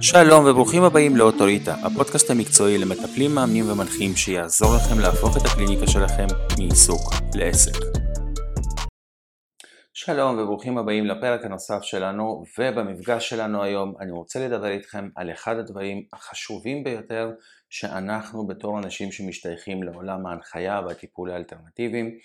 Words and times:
שלום 0.00 0.44
וברוכים 0.46 0.82
הבאים 0.82 1.16
לאוטוריטה, 1.16 1.74
הפודקאסט 1.74 2.30
המקצועי 2.30 2.78
למטפלים, 2.78 3.34
מאמנים 3.34 3.70
ומנחים 3.70 4.16
שיעזור 4.16 4.68
לכם 4.76 4.98
להפוך 5.00 5.36
את 5.36 5.42
הקליניקה 5.46 5.86
שלכם 5.86 6.26
מעיסוק 6.58 7.12
לעסק. 7.34 7.72
שלום 9.92 10.38
וברוכים 10.38 10.78
הבאים 10.78 11.06
לפרק 11.06 11.44
הנוסף 11.44 11.82
שלנו, 11.82 12.44
ובמפגש 12.58 13.28
שלנו 13.28 13.62
היום 13.62 13.94
אני 14.00 14.12
רוצה 14.12 14.48
לדבר 14.48 14.68
איתכם 14.68 15.08
על 15.16 15.30
אחד 15.30 15.56
הדברים 15.58 16.02
החשובים 16.12 16.84
ביותר 16.84 17.30
שאנחנו 17.70 18.46
בתור 18.46 18.78
אנשים 18.78 19.12
שמשתייכים 19.12 19.82
לעולם 19.82 20.26
ההנחיה 20.26 20.80
והטיפול 20.86 21.30
האלטרנטיביים 21.30 22.18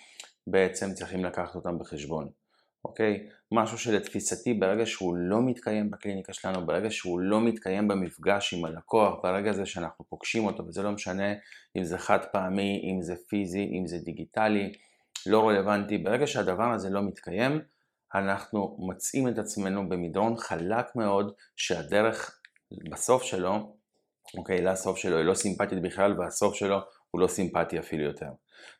בעצם 0.46 0.92
צריכים 0.94 1.24
לקחת 1.24 1.54
אותם 1.54 1.78
בחשבון. 1.78 2.39
אוקיי? 2.84 3.28
משהו 3.52 3.78
שלתפיסתי 3.78 4.54
ברגע 4.54 4.86
שהוא 4.86 5.16
לא 5.16 5.42
מתקיים 5.42 5.90
בקליניקה 5.90 6.32
שלנו, 6.32 6.66
ברגע 6.66 6.90
שהוא 6.90 7.20
לא 7.20 7.40
מתקיים 7.40 7.88
במפגש 7.88 8.54
עם 8.54 8.64
הלקוח, 8.64 9.14
ברגע 9.22 9.50
הזה 9.50 9.66
שאנחנו 9.66 10.04
פוגשים 10.08 10.44
אותו, 10.44 10.66
וזה 10.66 10.82
לא 10.82 10.92
משנה 10.92 11.32
אם 11.76 11.84
זה 11.84 11.98
חד 11.98 12.18
פעמי, 12.32 12.90
אם 12.90 13.02
זה 13.02 13.14
פיזי, 13.28 13.70
אם 13.78 13.86
זה 13.86 13.98
דיגיטלי, 13.98 14.72
לא 15.26 15.48
רלוונטי, 15.48 15.98
ברגע 15.98 16.26
שהדבר 16.26 16.72
הזה 16.72 16.90
לא 16.90 17.02
מתקיים, 17.02 17.60
אנחנו 18.14 18.76
מוצאים 18.78 19.28
את 19.28 19.38
עצמנו 19.38 19.88
במדרון 19.88 20.36
חלק 20.36 20.96
מאוד, 20.96 21.32
שהדרך 21.56 22.40
בסוף 22.90 23.22
שלו, 23.22 23.76
אוקיי, 24.36 24.62
לסוף 24.62 24.98
שלו 24.98 25.16
היא 25.16 25.24
לא 25.24 25.34
סימפטית 25.34 25.82
בכלל, 25.82 26.20
והסוף 26.20 26.54
שלו 26.54 26.78
הוא 27.10 27.20
לא 27.20 27.26
סימפטי 27.26 27.78
אפילו 27.78 28.04
יותר. 28.04 28.30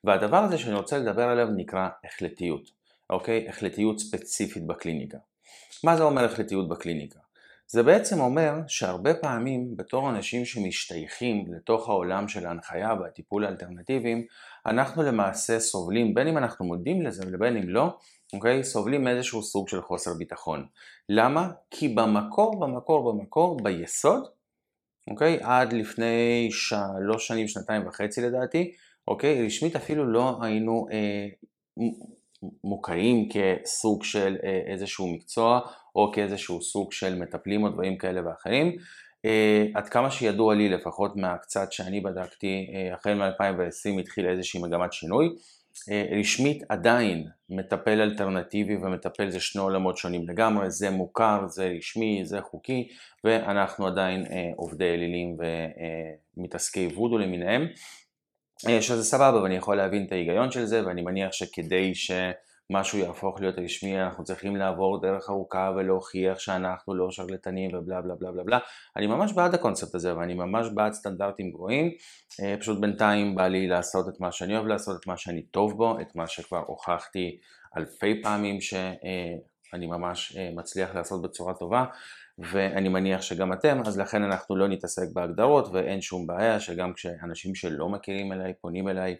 והדבר 0.05 0.37
הזה 0.37 0.59
שאני 0.59 0.74
רוצה 0.74 0.98
לדבר 0.98 1.23
עליו 1.23 1.46
נקרא 1.57 1.88
החלטיות. 2.05 2.80
אוקיי? 3.10 3.48
החלטיות 3.48 3.98
ספציפית 3.98 4.66
בקליניקה. 4.66 5.18
מה 5.84 5.96
זה 5.96 6.02
אומר 6.02 6.24
החלטיות 6.24 6.68
בקליניקה? 6.68 7.18
זה 7.66 7.82
בעצם 7.82 8.20
אומר 8.20 8.55
שהרבה 8.68 9.14
פעמים 9.14 9.77
בתור 9.77 10.10
אנשים 10.10 10.45
שמשתייכים 10.45 11.45
לתוך 11.52 11.88
העולם 11.88 12.29
של 12.29 12.46
ההנחיה 12.46 12.95
והטיפול 13.01 13.45
האלטרנטיביים, 13.45 14.26
אנחנו 14.66 15.02
למעשה 15.02 15.60
סובלים, 15.60 16.15
בין 16.15 16.29
אם 16.29 16.38
אנחנו 16.38 16.65
מודים 16.65 17.02
לזה 17.02 17.23
ובין 17.26 17.57
אם 17.57 17.68
לא, 17.68 17.96
אוקיי? 18.32 18.65
סובלים 18.65 19.04
מאיזשהו 19.04 19.42
סוג 19.42 19.68
של 19.68 19.82
חוסר 19.82 20.10
ביטחון. 20.18 20.66
למה? 21.09 21.51
כי 21.70 21.88
במקור, 21.88 22.60
במקור, 22.60 23.13
במקור, 23.13 23.60
ביסוד, 23.63 24.23
אוקיי? 25.10 25.38
עד 25.42 25.73
לפני 25.73 26.48
שלוש 26.51 27.29
שנים, 27.29 27.48
שנתיים 27.48 27.87
וחצי 27.87 28.20
לדעתי, 28.20 28.73
אוקיי? 29.09 29.46
רשמית 29.46 29.76
אפילו 29.76 30.13
לא 30.13 30.38
היינו 30.42 30.87
אה, 30.92 31.26
מוכרים 32.65 33.29
כסוג 33.29 34.05
של 34.05 34.37
אה, 34.45 34.60
איזשהו 34.66 35.09
מקצוע 35.09 35.60
או 35.96 36.13
כאיזשהו 36.13 36.63
סוג 36.63 36.93
של 36.93 37.19
מטפלים 37.19 37.65
או 37.65 37.69
דברים 37.69 37.97
כאלה 37.97 38.29
ואחרים. 38.29 38.77
אה, 39.24 39.65
עד 39.74 39.88
כמה 39.88 40.10
שידוע 40.10 40.55
לי 40.55 40.69
לפחות 40.69 41.16
מהקצת 41.16 41.73
שאני 41.73 42.01
בדקתי, 42.01 42.66
אה, 42.74 42.95
החל 42.95 43.15
מ-2020 43.15 44.01
התחיל 44.01 44.27
איזושהי 44.27 44.63
מגמת 44.63 44.93
שינוי. 44.93 45.29
רשמית 46.21 46.63
עדיין 46.69 47.27
מטפל 47.51 48.01
אלטרנטיבי 48.01 48.77
ומטפל 48.77 49.30
זה 49.30 49.41
שני 49.41 49.63
עולמות 49.63 49.97
שונים 49.97 50.29
לגמרי, 50.29 50.71
זה 50.71 50.91
מוכר, 50.91 51.47
זה 51.47 51.73
רשמי, 51.79 52.21
זה 52.25 52.41
חוקי 52.41 52.88
ואנחנו 53.25 53.87
עדיין 53.87 54.27
עובדי 54.57 54.95
אלילים 54.95 55.37
ומתעסקי 56.37 56.87
וודו 56.87 57.19
למיניהם. 57.19 57.66
אה, 58.69 58.83
שזה 58.83 59.05
סבבה 59.05 59.43
ואני 59.43 59.57
יכול 59.57 59.77
להבין 59.77 60.07
את 60.07 60.13
ההיגיון 60.13 60.51
של 60.51 60.65
זה 60.65 60.87
ואני 60.87 61.03
מניח 61.03 61.33
שכדי 61.33 61.93
שמשהו 61.95 62.99
יהפוך 62.99 63.41
להיות 63.41 63.59
רשמי 63.59 64.03
אנחנו 64.03 64.25
צריכים 64.25 64.56
לעבור 64.56 65.00
דרך 65.00 65.31
ארוכה 65.31 65.72
ולהוכיח 65.77 66.39
שאנחנו 66.39 66.94
לא 66.94 67.11
שרלטנים 67.11 67.71
ובלה 67.75 68.00
בלה 68.00 68.15
בלה 68.15 68.31
בלה 68.33 68.44
בלה. 68.44 68.59
אני 68.97 69.06
ממש 69.06 69.33
בעד 69.33 69.55
הקונספט 69.55 69.94
הזה 69.94 70.16
ואני 70.16 70.34
ממש 70.34 70.66
בעד 70.75 70.93
סטנדרטים 70.93 71.50
גבוהים. 71.50 71.91
אה, 72.43 72.55
פשוט 72.61 72.81
בינתיים 72.81 73.34
בא 73.34 73.47
לי 73.47 73.69
לעשות 73.69 74.09
את 74.09 74.21
מה 74.21 74.33
שאני 74.33 74.56
אוהב 74.56 74.66
לעשות, 74.66 75.00
את 75.00 75.06
מה 75.06 75.16
שאני 75.16 75.43
טוב 75.43 75.76
בו, 75.76 76.00
את 76.00 76.16
מה 76.16 76.26
שכבר 76.26 76.62
הוכחתי 76.66 77.38
אלפי 77.76 78.22
פעמים 78.22 78.60
שאני 78.60 79.87
ממש 79.87 80.37
אה, 80.37 80.50
מצליח 80.54 80.94
לעשות 80.94 81.22
בצורה 81.22 81.54
טובה 81.54 81.84
ואני 82.40 82.88
מניח 82.88 83.22
שגם 83.22 83.52
אתם, 83.52 83.80
אז 83.86 83.98
לכן 83.98 84.22
אנחנו 84.22 84.56
לא 84.56 84.68
נתעסק 84.68 85.06
בהגדרות 85.12 85.68
ואין 85.72 86.00
שום 86.00 86.26
בעיה 86.26 86.60
שגם 86.60 86.92
כשאנשים 86.92 87.54
שלא 87.54 87.88
מכירים 87.88 88.32
אליי 88.32 88.52
פונים 88.60 88.88
אליי 88.88 89.16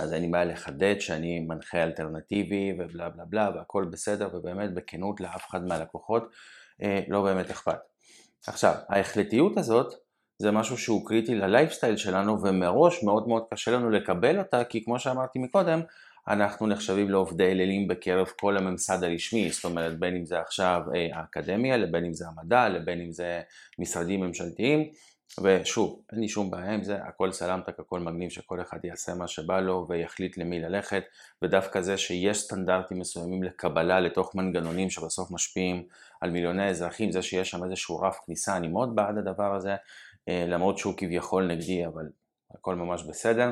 אז 0.00 0.12
אין 0.12 0.22
לי 0.22 0.28
בעיה 0.28 0.44
לחדד 0.44 0.94
שאני 1.00 1.40
מנחה 1.40 1.82
אלטרנטיבי 1.82 2.72
ובלה 2.78 3.08
בלה 3.08 3.24
בלה 3.24 3.50
והכל 3.54 3.84
בסדר 3.92 4.28
ובאמת 4.34 4.74
בכנות 4.74 5.20
לאף 5.20 5.46
אחד 5.50 5.64
מהלקוחות 5.64 6.22
אה, 6.82 7.00
לא 7.08 7.22
באמת 7.22 7.50
אכפת. 7.50 7.78
עכשיו, 8.46 8.74
ההחלטיות 8.88 9.56
הזאת 9.56 9.94
זה 10.38 10.50
משהו 10.50 10.78
שהוא 10.78 11.06
קריטי 11.06 11.34
ללייפסטייל 11.34 11.96
שלנו 11.96 12.42
ומראש 12.42 13.02
מאוד 13.02 13.28
מאוד 13.28 13.42
קשה 13.50 13.70
לנו 13.70 13.90
לקבל 13.90 14.38
אותה 14.38 14.64
כי 14.64 14.84
כמו 14.84 14.98
שאמרתי 14.98 15.38
מקודם 15.38 15.80
אנחנו 16.28 16.66
נחשבים 16.66 17.10
לעובדי 17.10 17.44
אלילים 17.44 17.88
בקרב 17.88 18.26
כל 18.40 18.56
הממסד 18.56 19.04
הרשמי, 19.04 19.50
זאת 19.50 19.64
אומרת 19.64 19.98
בין 19.98 20.16
אם 20.16 20.26
זה 20.26 20.40
עכשיו 20.40 20.80
אה, 20.94 21.08
האקדמיה, 21.18 21.76
לבין 21.76 22.04
אם 22.04 22.12
זה 22.12 22.24
המדע, 22.28 22.68
לבין 22.68 23.00
אם 23.00 23.12
זה 23.12 23.40
משרדים 23.78 24.20
ממשלתיים, 24.20 24.90
ושוב, 25.42 26.02
אין 26.12 26.20
לי 26.20 26.28
שום 26.28 26.50
בעיה 26.50 26.74
עם 26.74 26.82
זה, 26.82 26.96
הכל 26.96 27.32
סלמתק, 27.32 27.80
הכל 27.80 28.00
מגניב 28.00 28.30
שכל 28.30 28.60
אחד 28.60 28.84
יעשה 28.84 29.14
מה 29.14 29.28
שבא 29.28 29.60
לו 29.60 29.86
ויחליט 29.88 30.38
למי 30.38 30.60
ללכת, 30.60 31.02
ודווקא 31.42 31.80
זה 31.80 31.96
שיש 31.96 32.40
סטנדרטים 32.40 32.98
מסוימים 32.98 33.42
לקבלה 33.42 34.00
לתוך 34.00 34.34
מנגנונים 34.34 34.90
שבסוף 34.90 35.30
משפיעים 35.30 35.86
על 36.20 36.30
מיליוני 36.30 36.68
אזרחים, 36.68 37.12
זה 37.12 37.22
שיש 37.22 37.50
שם 37.50 37.64
איזשהו 37.64 38.00
רף 38.00 38.18
כניסה, 38.26 38.56
אני 38.56 38.68
מאוד 38.68 38.94
בעד 38.96 39.18
הדבר 39.18 39.54
הזה, 39.54 39.76
אה, 40.28 40.44
למרות 40.48 40.78
שהוא 40.78 40.94
כביכול 40.96 41.46
נגדי, 41.46 41.86
אבל 41.86 42.04
הכל 42.54 42.74
ממש 42.74 43.02
בסדר. 43.02 43.50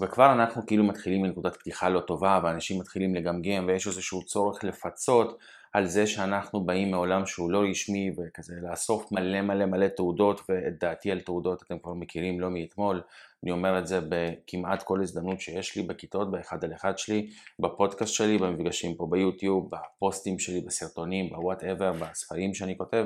וכבר 0.00 0.32
אנחנו 0.32 0.66
כאילו 0.66 0.84
מתחילים 0.84 1.22
מנקודת 1.22 1.56
פתיחה 1.56 1.88
לא 1.88 2.00
טובה 2.00 2.40
ואנשים 2.44 2.80
מתחילים 2.80 3.14
לגמגם 3.14 3.64
ויש 3.68 3.86
איזשהו 3.86 4.24
צורך 4.24 4.64
לפצות 4.64 5.38
על 5.72 5.86
זה 5.86 6.06
שאנחנו 6.06 6.64
באים 6.64 6.90
מעולם 6.90 7.26
שהוא 7.26 7.50
לא 7.50 7.62
רשמי 7.70 8.10
וכזה 8.18 8.54
לאסוף 8.62 9.12
מלא 9.12 9.40
מלא 9.40 9.66
מלא 9.66 9.88
תעודות 9.88 10.40
ואת 10.48 10.78
דעתי 10.80 11.10
על 11.10 11.20
תעודות 11.20 11.62
אתם 11.62 11.78
כבר 11.78 11.94
מכירים 11.94 12.40
לא 12.40 12.50
מאתמול 12.50 13.02
אני 13.42 13.50
אומר 13.50 13.78
את 13.78 13.86
זה 13.86 14.00
בכמעט 14.08 14.82
כל 14.82 15.02
הזדמנות 15.02 15.40
שיש 15.40 15.76
לי 15.76 15.82
בכיתות, 15.82 16.30
באחד 16.30 16.64
על 16.64 16.72
אחד 16.72 16.98
שלי, 16.98 17.30
בפודקאסט 17.58 18.14
שלי, 18.14 18.38
במפגשים 18.38 18.94
פה 18.94 19.06
ביוטיוב, 19.10 19.70
בפוסטים 19.70 20.38
שלי, 20.38 20.60
בסרטונים, 20.60 21.30
ב 21.30 21.36
whatever, 21.36 21.92
בספרים 21.92 22.54
שאני 22.54 22.78
כותב, 22.78 23.04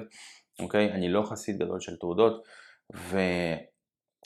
אוקיי? 0.58 0.92
אני 0.92 1.08
לא 1.08 1.22
חסיד 1.22 1.58
גדול 1.58 1.80
של 1.80 1.96
תעודות 1.96 2.44
ו... 2.96 3.18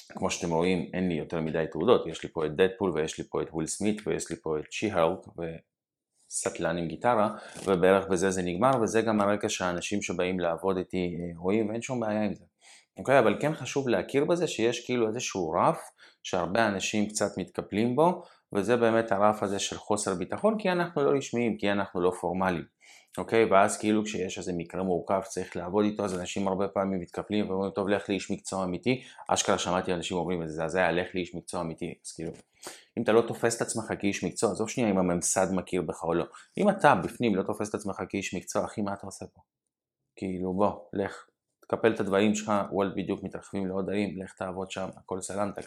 כמו 0.08 0.30
שאתם 0.30 0.52
רואים 0.52 0.90
אין 0.94 1.08
לי 1.08 1.14
יותר 1.14 1.40
מדי 1.40 1.64
תעודות, 1.72 2.06
יש 2.06 2.22
לי 2.22 2.28
פה 2.32 2.46
את 2.46 2.56
דדפול 2.56 2.90
ויש 2.90 3.18
לי 3.18 3.24
פה 3.30 3.42
את 3.42 3.46
וויל 3.52 3.66
סמית 3.66 4.06
ויש 4.06 4.30
לי 4.30 4.36
פה 4.36 4.58
את 4.58 4.72
שי-הלק 4.72 5.18
וסטלן 6.30 6.78
עם 6.78 6.88
גיטרה 6.88 7.28
ובערך 7.66 8.08
בזה 8.08 8.30
זה 8.30 8.42
נגמר 8.42 8.70
וזה 8.82 9.02
גם 9.02 9.20
הרקע 9.20 9.48
שהאנשים 9.48 10.02
שבאים 10.02 10.40
לעבוד 10.40 10.76
איתי 10.76 11.16
אה, 11.18 11.38
רואים 11.38 11.68
ואין 11.68 11.82
שום 11.82 12.00
בעיה 12.00 12.22
עם 12.22 12.34
זה. 12.34 12.44
אוקיי, 12.98 13.18
אבל 13.18 13.36
כן 13.40 13.54
חשוב 13.54 13.88
להכיר 13.88 14.24
בזה 14.24 14.46
שיש 14.46 14.86
כאילו 14.86 15.08
איזשהו 15.08 15.50
רף 15.50 15.80
שהרבה 16.22 16.66
אנשים 16.68 17.08
קצת 17.08 17.38
מתקפלים 17.38 17.96
בו 17.96 18.22
וזה 18.52 18.76
באמת 18.76 19.12
הרף 19.12 19.42
הזה 19.42 19.58
של 19.58 19.76
חוסר 19.76 20.14
ביטחון 20.14 20.58
כי 20.58 20.70
אנחנו 20.72 21.04
לא 21.04 21.10
רשמיים, 21.18 21.56
כי 21.58 21.72
אנחנו 21.72 22.00
לא 22.00 22.12
פורמליים. 22.20 22.64
אוקיי? 23.20 23.44
ואז 23.44 23.78
כאילו 23.78 24.04
כשיש 24.04 24.38
איזה 24.38 24.52
מקרה 24.52 24.82
מורכב 24.82 25.20
שצריך 25.24 25.56
לעבוד 25.56 25.84
איתו, 25.84 26.04
אז 26.04 26.20
אנשים 26.20 26.48
הרבה 26.48 26.68
פעמים 26.68 27.00
מתקפלים 27.00 27.50
ואומרים, 27.50 27.70
טוב, 27.70 27.88
לך 27.88 28.08
לאיש 28.08 28.30
מקצוע 28.30 28.64
אמיתי. 28.64 29.02
אשכרה 29.28 29.58
שמעתי 29.58 29.94
אנשים 29.94 30.16
אומרים, 30.16 30.38
זה 30.38 30.44
מזעזע, 30.44 30.92
לך 30.92 31.14
לאיש 31.14 31.34
מקצוע 31.34 31.60
אמיתי. 31.60 31.94
אז 32.04 32.12
כאילו, 32.12 32.30
אם 32.98 33.02
אתה 33.02 33.12
לא 33.12 33.22
תופס 33.28 33.56
את 33.56 33.62
עצמך 33.62 33.84
כאיש 33.98 34.24
מקצוע, 34.24 34.50
עזוב 34.50 34.68
שנייה 34.68 34.90
אם 34.90 34.98
הממסד 34.98 35.46
מכיר 35.52 35.82
בך 35.82 36.04
או 36.04 36.14
לא. 36.14 36.24
אם 36.58 36.68
אתה 36.68 36.94
בפנים 36.94 37.34
לא 37.34 37.42
תופס 37.42 37.68
את 37.68 37.74
עצמך 37.74 38.02
כאיש 38.08 38.34
מקצוע, 38.34 38.64
אחי, 38.64 38.82
מה 38.82 38.92
אתה 38.92 39.06
עושה 39.06 39.26
פה? 39.26 39.40
כאילו, 40.16 40.52
בוא, 40.52 40.72
לך, 40.92 41.26
תקפל 41.60 41.94
את 41.94 42.00
הדברים 42.00 42.34
שלך, 42.34 42.52
וולט 42.72 42.92
בדיוק 42.96 43.22
מתרחבים 43.22 43.66
לעוד 43.66 43.90
ערים, 43.90 44.22
לך 44.22 44.32
תעבוד 44.32 44.70
שם, 44.70 44.88
הכל 44.96 45.20
סלנטק. 45.20 45.64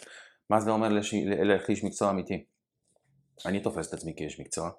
מה 0.49 0.59
זה 0.59 0.71
אומר 0.71 0.89
לך 0.89 1.69
לאיש 1.69 1.83
מקצוע 1.83 2.09
אמיתי? 2.09 2.45
אני 3.45 3.59
תופס 3.59 3.89
את 3.89 3.93
עצמי 3.93 4.13
כאיש 4.17 4.39
מקצוע, 4.39 4.69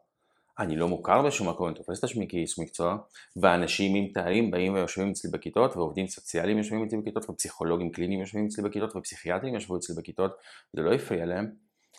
אני 0.59 0.77
לא 0.77 0.89
מוכר 0.89 1.23
בשום 1.23 1.49
מקום, 1.49 1.69
אני 1.69 1.75
תופס 1.75 1.99
את 1.99 2.05
עצמי 2.05 2.29
כאיש 2.29 2.59
מקצוע, 2.59 2.97
ואנשים 3.37 3.95
עם 3.95 4.13
תארים 4.13 4.51
באים 4.51 4.75
ויושבים 4.75 5.11
אצלי 5.11 5.31
בכיתות, 5.31 5.77
ועובדים 5.77 6.07
סוציאליים 6.07 6.59
יושבים 6.59 6.85
אצלי 6.85 6.99
בכיתות, 6.99 7.31
ופסיכולוגים 7.31 7.91
קליניים 7.91 8.21
יושבים 8.21 8.47
אצלי 8.47 8.65
בכיתות, 8.65 8.97
ופסיכיאטרים 8.97 9.55
ישבו 9.55 9.77
אצלי 9.77 9.97
בכיתות, 9.97 10.33
זה 10.73 10.83
לא 10.83 10.93
הפריע 10.93 11.27
להם, 11.27 11.51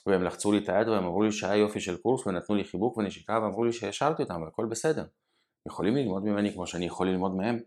והם 0.05 0.23
לחצו 0.23 0.51
לי 0.51 0.57
את 0.57 0.69
היד 0.69 0.87
והם 0.87 1.03
אמרו 1.03 1.23
לי 1.23 1.31
שהיה 1.31 1.55
יופי 1.55 1.79
של 1.79 1.97
קורס, 1.97 2.27
ונתנו 2.27 2.55
לי 2.55 2.63
חיבוק 2.63 2.97
ונשיקה, 2.97 3.39
ואמרו 3.43 3.63
לי 3.63 3.73
שהשארתי 3.73 4.23
אותם, 4.23 4.41
והכל 4.41 4.65
בסדר. 4.65 5.05
יכולים 5.67 5.95
ללמוד 5.95 6.23
ממני 6.23 6.53
כמו 6.53 6.67
שאני 6.67 6.85
יכול 6.85 7.09
ללמוד 7.09 7.35
מהם. 7.35 7.59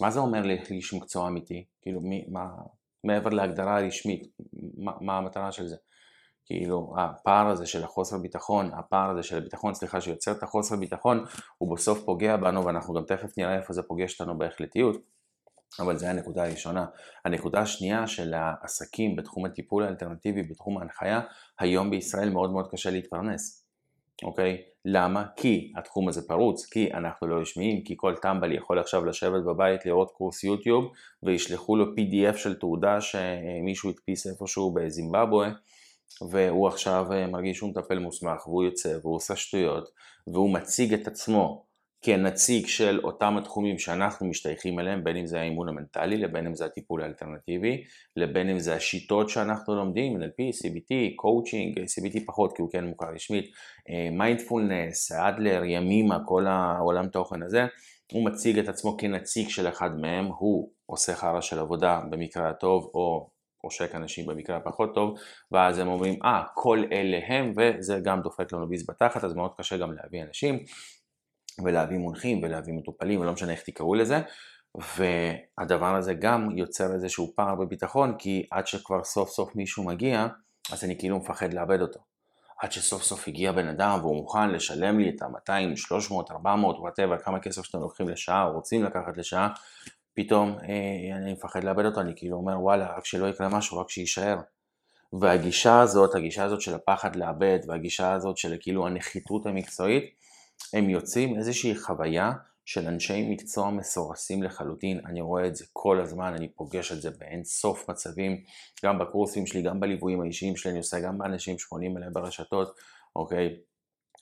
מה 0.00 0.10
זה 0.10 0.20
אומר 0.20 0.42
לי 0.42 0.58
איש 0.70 0.94
מקצוע 0.94 1.28
אמיתי? 1.28 1.64
כאילו, 1.82 2.00
מי, 2.00 2.24
מה, 2.28 2.48
מעבר 3.04 3.30
להגדרה 3.30 3.78
הרשמית, 3.78 4.26
מה, 4.78 4.92
מה 5.00 5.18
המטרה 5.18 5.52
של 5.52 5.66
זה? 5.66 5.76
כאילו 6.46 6.94
הפער 6.98 7.46
הזה 7.46 7.66
של 7.66 7.84
החוסר 7.84 8.18
ביטחון, 8.18 8.70
הפער 8.74 9.10
הזה 9.10 9.22
של 9.22 9.36
הביטחון, 9.36 9.74
סליחה, 9.74 10.00
שיוצר 10.00 10.32
את 10.32 10.42
החוסר 10.42 10.76
ביטחון, 10.76 11.24
הוא 11.58 11.76
בסוף 11.76 12.04
פוגע 12.04 12.36
בנו 12.36 12.64
ואנחנו 12.64 12.94
גם 12.94 13.04
תכף 13.04 13.38
נראה 13.38 13.56
איפה 13.56 13.72
זה 13.72 13.82
פוגש 13.82 14.20
אותנו 14.20 14.38
בהחלטיות. 14.38 14.96
אבל 15.80 15.96
זו 15.96 16.06
הנקודה 16.06 16.44
הראשונה. 16.44 16.86
הנקודה 17.24 17.60
השנייה 17.60 18.06
של 18.06 18.34
העסקים 18.34 19.16
בתחום 19.16 19.44
הטיפול 19.44 19.84
האלטרנטיבי, 19.84 20.42
בתחום 20.42 20.78
ההנחיה, 20.78 21.20
היום 21.58 21.90
בישראל 21.90 22.30
מאוד 22.30 22.50
מאוד 22.50 22.68
קשה 22.70 22.90
להתפרנס. 22.90 23.66
אוקיי? 24.22 24.62
למה? 24.84 25.24
כי 25.36 25.72
התחום 25.76 26.08
הזה 26.08 26.28
פרוץ, 26.28 26.66
כי 26.66 26.92
אנחנו 26.94 27.26
לא 27.26 27.40
רשמיים, 27.40 27.84
כי 27.84 27.94
כל 27.96 28.14
טמבל 28.22 28.52
יכול 28.52 28.78
עכשיו 28.78 29.04
לשבת 29.04 29.42
בבית 29.44 29.86
לראות 29.86 30.10
קורס 30.10 30.44
יוטיוב 30.44 30.92
וישלחו 31.22 31.76
לו 31.76 31.84
PDF 31.84 32.36
של 32.36 32.54
תעודה 32.58 33.00
שמישהו 33.00 33.90
הדפיס 33.90 34.26
איפשהו 34.26 34.74
בזימבבואה 34.74 35.50
והוא 36.30 36.68
עכשיו 36.68 37.06
מרגיש 37.28 37.56
שהוא 37.56 37.70
מטפל 37.70 37.98
מוסמך 37.98 38.46
והוא 38.46 38.64
יוצא 38.64 38.98
והוא 39.02 39.16
עושה 39.16 39.36
שטויות 39.36 39.88
והוא 40.26 40.50
מציג 40.50 40.94
את 40.94 41.06
עצמו 41.06 41.66
כנציג 42.02 42.66
של 42.66 43.00
אותם 43.04 43.36
התחומים 43.36 43.78
שאנחנו 43.78 44.26
משתייכים 44.26 44.80
אליהם, 44.80 45.04
בין 45.04 45.16
אם 45.16 45.26
זה 45.26 45.40
האימון 45.40 45.68
המנטלי, 45.68 46.16
לבין 46.16 46.46
אם 46.46 46.54
זה 46.54 46.64
הטיפול 46.64 47.02
האלטרנטיבי, 47.02 47.84
לבין 48.16 48.50
אם 48.50 48.58
זה 48.58 48.74
השיטות 48.74 49.28
שאנחנו 49.28 49.74
לומדים, 49.74 50.16
NLP, 50.16 50.64
CBT, 50.64 50.94
coaching, 51.16 51.78
CBT 51.78 52.18
פחות 52.26 52.56
כי 52.56 52.62
הוא 52.62 52.70
כן 52.70 52.84
מוכר 52.84 53.06
רשמית, 53.14 53.50
מיינדפולנס, 54.12 55.12
אדלר, 55.12 55.64
ימימה, 55.64 56.18
כל 56.26 56.46
העולם 56.46 57.08
תוכן 57.08 57.42
הזה, 57.42 57.66
הוא 58.12 58.24
מציג 58.24 58.58
את 58.58 58.68
עצמו 58.68 58.96
כנציג 58.96 59.48
של 59.48 59.68
אחד 59.68 59.90
מהם, 60.00 60.26
הוא 60.26 60.70
עושה 60.86 61.14
חרא 61.14 61.40
של 61.40 61.58
עבודה 61.58 62.00
במקרה 62.10 62.50
הטוב, 62.50 62.90
או 62.94 63.30
עושק 63.66 63.94
אנשים 63.94 64.26
במקרה 64.26 64.56
הפחות 64.56 64.94
טוב, 64.94 65.18
ואז 65.52 65.78
הם 65.78 65.88
אומרים, 65.88 66.18
אה, 66.24 66.42
אה, 66.42 66.44
כל 66.54 66.84
אלה 66.92 67.18
הם, 67.26 67.52
וזה 67.56 68.00
גם 68.04 68.22
דופק 68.22 68.52
לנו 68.52 68.68
ביס 68.68 68.90
בתחת, 68.90 69.24
אז 69.24 69.34
מאוד 69.34 69.50
קשה 69.58 69.76
גם 69.76 69.92
להביא 69.92 70.22
אנשים. 70.22 70.58
ולהביא 71.64 71.98
מונחים 71.98 72.42
ולהביא 72.42 72.74
מטופלים 72.74 73.20
ולא 73.20 73.32
משנה 73.32 73.52
איך 73.52 73.62
תקראו 73.62 73.94
לזה 73.94 74.20
והדבר 74.96 75.96
הזה 75.96 76.14
גם 76.14 76.50
יוצר 76.56 76.94
איזשהו 76.94 77.32
פער 77.36 77.54
בביטחון 77.54 78.14
כי 78.18 78.46
עד 78.50 78.66
שכבר 78.66 79.04
סוף 79.04 79.30
סוף 79.30 79.56
מישהו 79.56 79.84
מגיע 79.84 80.26
אז 80.72 80.84
אני 80.84 80.98
כאילו 80.98 81.18
מפחד 81.18 81.54
לאבד 81.54 81.80
אותו. 81.80 82.00
עד 82.62 82.72
שסוף 82.72 83.02
סוף 83.02 83.28
הגיע 83.28 83.52
בן 83.52 83.68
אדם 83.68 83.98
והוא 84.00 84.16
מוכן 84.16 84.50
לשלם 84.50 84.98
לי 84.98 85.12
את 85.16 85.22
ה-200, 85.22 85.76
300, 85.76 86.30
400, 86.30 86.78
whatever, 86.78 87.18
כמה 87.18 87.40
כסף 87.40 87.62
שאתם 87.62 87.80
לוקחים 87.80 88.08
לשעה 88.08 88.44
או 88.44 88.52
רוצים 88.52 88.84
לקחת 88.84 89.16
לשעה, 89.16 89.48
פתאום 90.16 90.58
אה, 90.62 91.16
אני 91.16 91.32
מפחד 91.32 91.64
לאבד 91.64 91.84
אותו, 91.84 92.00
אני 92.00 92.12
כאילו 92.16 92.36
אומר 92.36 92.60
וואלה, 92.60 92.96
רק 92.96 93.04
שלא 93.04 93.26
יקרה 93.26 93.48
משהו, 93.48 93.78
רק 93.78 93.90
שיישאר. 93.90 94.36
והגישה 95.20 95.80
הזאת, 95.80 96.14
הגישה 96.14 96.44
הזאת 96.44 96.60
של 96.60 96.74
הפחד 96.74 97.16
לאבד 97.16 97.58
והגישה 97.66 98.12
הזאת 98.12 98.36
של 98.36 98.56
כאילו 98.60 98.86
הנחיתות 98.86 99.46
המקצועית, 99.46 100.04
הם 100.72 100.90
יוצאים 100.90 101.38
איזושהי 101.38 101.76
חוויה 101.76 102.32
של 102.64 102.86
אנשי 102.86 103.28
מקצוע 103.30 103.70
מסורסים 103.70 104.42
לחלוטין, 104.42 105.00
אני 105.06 105.20
רואה 105.20 105.46
את 105.46 105.56
זה 105.56 105.64
כל 105.72 106.00
הזמן, 106.00 106.34
אני 106.34 106.48
פוגש 106.48 106.92
את 106.92 107.02
זה 107.02 107.10
באין 107.10 107.44
סוף 107.44 107.90
מצבים, 107.90 108.42
גם 108.84 108.98
בקורסים 108.98 109.46
שלי, 109.46 109.62
גם 109.62 109.80
בליוויים 109.80 110.20
האישיים 110.20 110.56
שלי, 110.56 110.70
אני 110.70 110.78
עושה 110.78 111.00
גם 111.00 111.18
באנשים 111.18 111.58
שפונים 111.58 111.96
אליי 111.96 112.08
ברשתות, 112.12 112.76
אוקיי, 113.16 113.56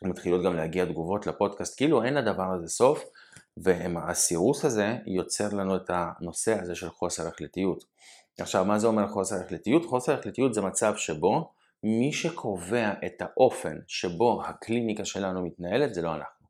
מתחילות 0.02 0.44
גם 0.44 0.56
להגיע 0.56 0.84
תגובות 0.84 1.26
לפודקאסט, 1.26 1.76
כאילו 1.76 2.04
אין 2.04 2.14
לדבר 2.14 2.52
הזה 2.52 2.68
סוף, 2.68 3.04
והסירוס 3.56 4.64
הזה 4.64 4.96
יוצר 5.06 5.48
לנו 5.48 5.76
את 5.76 5.90
הנושא 5.90 6.60
הזה 6.60 6.74
של 6.74 6.90
חוסר 6.90 7.28
החלטיות. 7.28 7.84
עכשיו, 8.40 8.64
מה 8.64 8.78
זה 8.78 8.86
אומר 8.86 9.08
חוסר 9.08 9.36
החלטיות? 9.36 9.84
חוסר 9.84 10.18
החלטיות 10.18 10.54
זה 10.54 10.62
מצב 10.62 10.96
שבו 10.96 11.52
מי 11.82 12.12
שקובע 12.12 12.92
את 13.06 13.22
האופן 13.22 13.78
שבו 13.86 14.42
הקליניקה 14.44 15.04
שלנו 15.04 15.46
מתנהלת 15.46 15.94
זה 15.94 16.02
לא 16.02 16.14
אנחנו, 16.14 16.46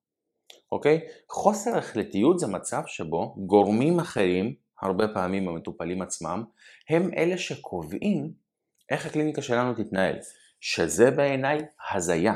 אוקיי? 0.72 1.00
חוסר 1.30 1.78
החלטיות 1.78 2.38
זה 2.38 2.46
מצב 2.46 2.82
שבו 2.86 3.34
גורמים 3.38 4.00
אחרים, 4.00 4.54
הרבה 4.82 5.08
פעמים 5.08 5.48
המטופלים 5.48 6.02
עצמם, 6.02 6.44
הם 6.88 7.10
אלה 7.16 7.38
שקובעים 7.38 8.32
איך 8.90 9.06
הקליניקה 9.06 9.42
שלנו 9.42 9.74
תתנהל, 9.74 10.16
שזה 10.60 11.10
בעיניי 11.10 11.58
הזיה, 11.92 12.34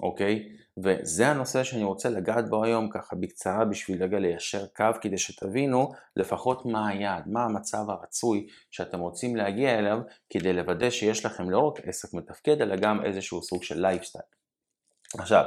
אוקיי? 0.00 0.48
וזה 0.84 1.28
הנושא 1.28 1.64
שאני 1.64 1.84
רוצה 1.84 2.08
לגעת 2.08 2.48
בו 2.48 2.64
היום 2.64 2.90
ככה 2.90 3.16
בקצרה 3.16 3.64
בשביל 3.64 4.02
רגע 4.02 4.18
ליישר 4.18 4.66
קו 4.66 4.84
כדי 5.00 5.18
שתבינו 5.18 5.92
לפחות 6.16 6.66
מה 6.66 6.88
היעד, 6.88 7.22
מה 7.26 7.44
המצב 7.44 7.90
הרצוי 7.90 8.46
שאתם 8.70 9.00
רוצים 9.00 9.36
להגיע 9.36 9.78
אליו 9.78 9.98
כדי 10.30 10.52
לוודא 10.52 10.90
שיש 10.90 11.24
לכם 11.26 11.50
לא 11.50 11.58
רק 11.58 11.80
עסק 11.88 12.14
מתפקד 12.14 12.62
אלא 12.62 12.76
גם 12.76 13.04
איזשהו 13.04 13.42
סוג 13.42 13.62
של 13.62 13.80
לייפסטייל. 13.80 14.24
עכשיו, 15.18 15.44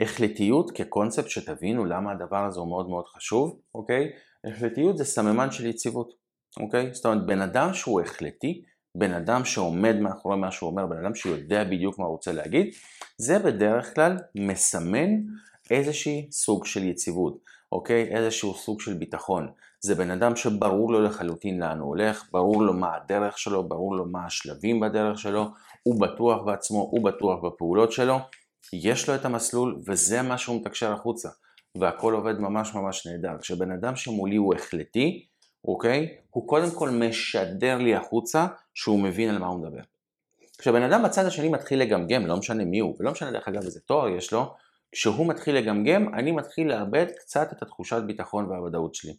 החלטיות 0.00 0.70
כקונספט 0.70 1.28
שתבינו 1.28 1.84
למה 1.84 2.12
הדבר 2.12 2.44
הזה 2.44 2.60
הוא 2.60 2.68
מאוד 2.68 2.88
מאוד 2.88 3.04
חשוב, 3.06 3.60
אוקיי? 3.74 4.10
החלטיות 4.44 4.98
זה 4.98 5.04
סממן 5.04 5.50
של 5.50 5.66
יציבות, 5.66 6.14
אוקיי? 6.60 6.94
זאת 6.94 7.06
אומרת 7.06 7.26
בן 7.26 7.40
אדם 7.40 7.74
שהוא 7.74 8.00
החלטי 8.00 8.62
בן 8.94 9.12
אדם 9.12 9.44
שעומד 9.44 9.96
מאחורי 10.00 10.36
מה 10.36 10.50
שהוא 10.50 10.70
אומר, 10.70 10.86
בן 10.86 11.04
אדם 11.04 11.14
שיודע 11.14 11.64
בדיוק 11.64 11.98
מה 11.98 12.04
הוא 12.04 12.12
רוצה 12.12 12.32
להגיד, 12.32 12.66
זה 13.16 13.38
בדרך 13.38 13.94
כלל 13.94 14.16
מסמן 14.34 15.10
איזשהי 15.70 16.28
סוג 16.30 16.66
של 16.66 16.84
יציבות, 16.84 17.38
אוקיי? 17.72 18.16
איזשהו 18.16 18.54
סוג 18.54 18.80
של 18.80 18.94
ביטחון. 18.94 19.48
זה 19.80 19.94
בן 19.94 20.10
אדם 20.10 20.36
שברור 20.36 20.92
לו 20.92 21.02
לחלוטין 21.02 21.60
לאן 21.60 21.78
הוא 21.78 21.88
הולך, 21.88 22.28
ברור 22.32 22.62
לו 22.62 22.74
מה 22.74 22.96
הדרך 22.96 23.38
שלו, 23.38 23.68
ברור 23.68 23.96
לו 23.96 24.06
מה 24.06 24.26
השלבים 24.26 24.80
בדרך 24.80 25.18
שלו, 25.18 25.46
הוא 25.82 26.00
בטוח 26.00 26.42
בעצמו, 26.42 26.88
הוא 26.90 27.04
בטוח 27.04 27.44
בפעולות 27.44 27.92
שלו, 27.92 28.18
יש 28.72 29.08
לו 29.08 29.14
את 29.14 29.24
המסלול 29.24 29.80
וזה 29.86 30.22
מה 30.22 30.38
שהוא 30.38 30.60
מתקשר 30.60 30.92
החוצה. 30.92 31.28
והכל 31.78 32.14
עובד 32.14 32.38
ממש 32.38 32.74
ממש 32.74 33.06
נהדר. 33.06 33.38
כשבן 33.40 33.70
אדם 33.70 33.96
שמולי 33.96 34.36
הוא 34.36 34.54
החלטי, 34.54 35.26
אוקיי? 35.64 36.16
הוא 36.30 36.48
קודם 36.48 36.70
כל 36.70 36.90
משדר 36.90 37.78
לי 37.78 37.94
החוצה 37.94 38.46
שהוא 38.74 39.00
מבין 39.00 39.30
על 39.30 39.38
מה 39.38 39.46
הוא 39.46 39.60
מדבר. 39.60 39.82
כשבן 40.58 40.82
אדם 40.82 41.02
בצד 41.02 41.26
השני 41.26 41.48
מתחיל 41.48 41.80
לגמגם, 41.80 42.26
לא 42.26 42.36
משנה 42.36 42.64
מי 42.64 42.78
הוא, 42.78 42.96
ולא 43.00 43.12
משנה 43.12 43.30
דרך 43.30 43.48
אגב 43.48 43.62
איזה 43.62 43.80
תואר 43.80 44.08
יש 44.08 44.32
לו, 44.32 44.54
כשהוא 44.92 45.26
מתחיל 45.26 45.56
לגמגם, 45.56 46.14
אני 46.14 46.32
מתחיל 46.32 46.68
לאבד 46.68 47.06
קצת 47.18 47.52
את 47.52 47.62
התחושת 47.62 48.02
ביטחון 48.06 48.50
והוודאות 48.50 48.94
שלי. 48.94 49.12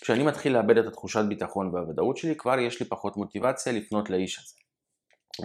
כשאני 0.00 0.22
מתחיל 0.22 0.52
לאבד 0.52 0.78
את 0.78 0.86
התחושת 0.86 1.24
ביטחון 1.28 1.74
והוודאות 1.74 2.16
שלי, 2.16 2.36
כבר 2.36 2.58
יש 2.58 2.80
לי 2.80 2.86
פחות 2.86 3.16
מוטיבציה 3.16 3.72
לפנות 3.72 4.10
לאיש 4.10 4.38
הזה. 4.38 4.54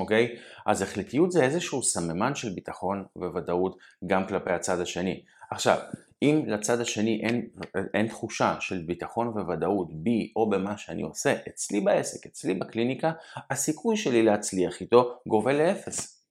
אוקיי? 0.01 0.35
אז 0.65 0.81
החלטיות 0.81 1.31
זה 1.31 1.43
איזשהו 1.43 1.83
סממן 1.83 2.35
של 2.35 2.49
ביטחון 2.49 3.05
וודאות 3.15 3.77
גם 4.07 4.27
כלפי 4.27 4.51
הצד 4.51 4.79
השני. 4.79 5.23
עכשיו, 5.51 5.77
אם 6.21 6.43
לצד 6.47 6.79
השני 6.79 7.21
אין, 7.23 7.47
אין 7.93 8.07
תחושה 8.07 8.55
של 8.59 8.83
ביטחון 8.83 9.27
וודאות 9.27 9.93
בי 9.93 10.31
או 10.35 10.49
במה 10.49 10.77
שאני 10.77 11.01
עושה 11.01 11.35
אצלי 11.49 11.81
בעסק, 11.81 12.25
אצלי 12.25 12.53
בקליניקה, 12.53 13.11
הסיכוי 13.49 13.97
שלי 13.97 14.23
להצליח 14.23 14.81
איתו 14.81 15.19
גובל 15.27 15.55
לאפס. 15.55 16.23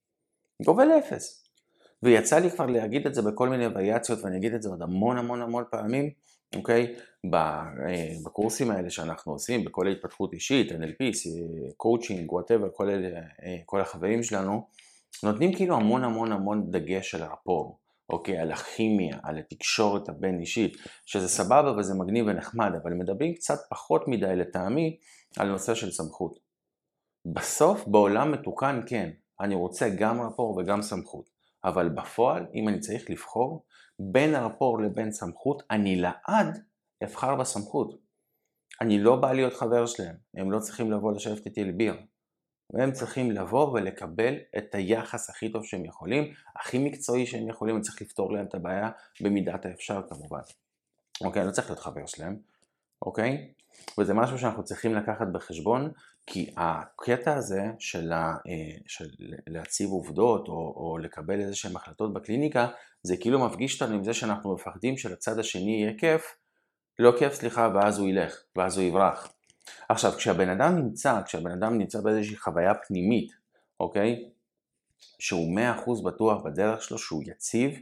גובל 0.64 0.84
לאפס. 0.84 1.42
ויצא 2.02 2.38
לי 2.38 2.50
כבר 2.50 2.66
להגיד 2.66 3.06
את 3.06 3.14
זה 3.14 3.22
בכל 3.22 3.49
מיני 3.49 3.66
וריאציות 3.66 4.18
ואני 4.22 4.37
אגיד 4.37 4.54
את 4.54 4.62
זה 4.62 4.68
עוד 4.68 4.82
המון 4.82 5.18
המון 5.18 5.42
המון 5.42 5.64
פעמים, 5.70 6.11
אוקיי? 6.56 6.94
אה, 7.34 7.62
בקורסים 8.25 8.70
האלה 8.70 8.90
שאנחנו 8.90 9.32
עושים, 9.32 9.64
בכל 9.64 9.87
ההתפתחות 9.87 10.32
אישית, 10.32 10.72
NLP, 10.72 11.04
coaching, 11.76 12.32
whatever, 12.32 12.68
כל, 12.75 12.88
אה, 12.88 13.56
כל 13.66 13.80
החברים 13.80 14.22
שלנו, 14.22 14.66
נותנים 15.22 15.52
כאילו 15.52 15.76
המון 15.76 16.04
המון 16.04 16.32
המון 16.32 16.70
דגש 16.70 17.14
על 17.14 17.22
ה 17.23 17.29
rapport. 17.29 17.78
אוקיי, 18.08 18.38
על 18.38 18.52
הכימיה, 18.52 19.18
על 19.22 19.38
התקשורת 19.38 20.08
הבין 20.08 20.40
אישית, 20.40 20.76
שזה 21.06 21.28
סבבה 21.28 21.72
וזה 21.78 21.94
מגניב 21.94 22.26
ונחמד, 22.26 22.72
אבל 22.82 22.92
מדברים 22.92 23.34
קצת 23.34 23.58
פחות 23.70 24.02
מדי 24.08 24.36
לטעמי 24.36 24.96
על 25.38 25.48
נושא 25.48 25.75
של 25.75 25.90
סמכות. 25.90 26.38
בסוף 27.34 27.86
בעולם 27.86 28.32
מתוקן 28.32 28.80
כן, 28.86 29.10
אני 29.40 29.54
רוצה 29.54 29.88
גם 29.98 30.20
רפור 30.20 30.56
וגם 30.56 30.82
סמכות, 30.82 31.30
אבל 31.64 31.88
בפועל 31.88 32.46
אם 32.54 32.68
אני 32.68 32.80
צריך 32.80 33.10
לבחור 33.10 33.66
בין 33.98 34.34
הרפור 34.34 34.82
לבין 34.82 35.12
סמכות, 35.12 35.62
אני 35.70 35.96
לעד 35.96 36.58
אבחר 37.04 37.34
בסמכות. 37.34 37.94
אני 38.80 38.98
לא 38.98 39.16
בא 39.16 39.32
להיות 39.32 39.54
חבר 39.54 39.86
שלהם, 39.86 40.16
הם 40.34 40.52
לא 40.52 40.58
צריכים 40.58 40.92
לבוא 40.92 41.12
לשבת 41.12 41.46
איתי 41.46 41.64
לביר. 41.64 41.94
והם 42.70 42.92
צריכים 42.92 43.30
לבוא 43.30 43.73
ולקבל 43.73 44.35
את 44.58 44.75
היחס 44.75 45.30
הכי 45.30 45.52
טוב 45.52 45.64
שהם 45.64 45.85
יכולים, 45.85 46.32
הכי 46.56 46.78
מקצועי 46.78 47.26
שהם 47.26 47.49
יכולים, 47.49 47.78
וצריך 47.78 48.02
לפתור 48.02 48.32
להם 48.32 48.46
את 48.46 48.54
הבעיה 48.54 48.90
במידת 49.20 49.66
האפשר 49.66 50.00
כמובן. 50.08 50.40
אוקיי, 51.20 51.42
אני 51.42 51.49
לא 51.49 51.52
צריך 51.52 51.70
להיות 51.70 51.80
חבר 51.80 52.06
שלהם, 52.06 52.37
אוקיי? 53.02 53.52
וזה 53.99 54.14
משהו 54.14 54.38
שאנחנו 54.38 54.64
צריכים 54.64 54.94
לקחת 54.94 55.26
בחשבון, 55.32 55.90
כי 56.26 56.54
הקטע 56.56 57.35
הזה 57.35 57.62
של, 57.78 58.12
ה, 58.12 58.37
אה, 58.49 58.76
של 58.87 59.08
להציב 59.46 59.90
עובדות 59.90 60.49
או, 60.49 60.54
או 60.54 60.99
לקבל 60.99 61.40
איזה 61.40 61.54
שהן 61.54 61.76
החלטות 61.76 62.12
בקליניקה, 62.12 62.68
זה 63.02 63.16
כאילו 63.16 63.46
מפגיש 63.46 63.82
אותנו 63.82 63.94
עם 63.96 64.04
זה 64.04 64.14
שאנחנו 64.14 64.54
מפחדים 64.54 64.96
שלצד 64.96 65.38
השני 65.38 65.82
יהיה 65.82 65.92
כיף, 65.99 66.37
לא 66.99 67.12
כיף 67.18 67.35
סליחה, 67.35 67.70
ואז 67.75 67.99
הוא 67.99 68.08
ילך, 68.08 68.42
ואז 68.56 68.78
הוא 68.78 68.87
יברח. 68.87 69.36
עכשיו, 69.88 70.12
כשהבן 70.12 70.49
אדם 70.49 70.76
נמצא, 70.76 71.23
כשהבן 71.23 71.50
אדם 71.50 71.78
נמצא 71.78 72.00
באיזושהי 72.00 72.37
חוויה 72.37 72.75
פנימית, 72.75 73.32
אוקיי? 73.80 74.30
שהוא 75.18 75.58
100% 75.87 76.04
בטוח 76.04 76.42
בדרך 76.42 76.82
שלו, 76.82 76.99
שהוא 76.99 77.23
יציב, 77.26 77.78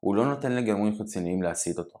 הוא 0.00 0.14
לא 0.14 0.26
נותן 0.26 0.52
לגורמים 0.52 0.98
חיצוניים 0.98 1.42
להסיט 1.42 1.78
אותו. 1.78 1.98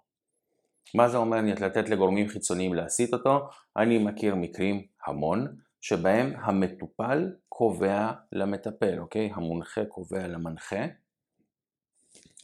מה 0.94 1.08
זה 1.08 1.16
אומר 1.16 1.40
לתת 1.60 1.88
לגורמים 1.88 2.28
חיצוניים 2.28 2.74
להסיט 2.74 3.12
אותו? 3.12 3.48
אני 3.76 3.98
מכיר 3.98 4.34
מקרים 4.34 4.86
המון 5.06 5.56
שבהם 5.80 6.32
המטופל 6.36 7.32
קובע 7.48 8.10
למטפל, 8.32 8.98
אוקיי? 8.98 9.30
המונחה 9.34 9.84
קובע 9.84 10.28
למנחה 10.28 10.84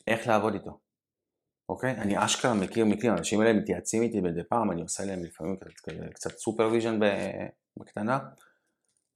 איך 0.06 0.28
לעבוד 0.28 0.54
איתו. 0.54 0.78
אוקיי? 1.72 1.90
אני 1.90 2.24
אשכרה 2.24 2.54
מכיר 2.54 2.84
מקרים, 2.84 3.12
האנשים 3.12 3.40
האלה 3.40 3.52
מתייעצים 3.52 4.02
איתי 4.02 4.20
מדי 4.20 4.40
פעם, 4.48 4.70
אני 4.70 4.82
עושה 4.82 5.04
להם 5.04 5.24
לפעמים 5.24 5.56
קצת, 5.56 5.92
קצת 6.14 6.30
supervision 6.38 6.98
בקטנה, 7.78 8.18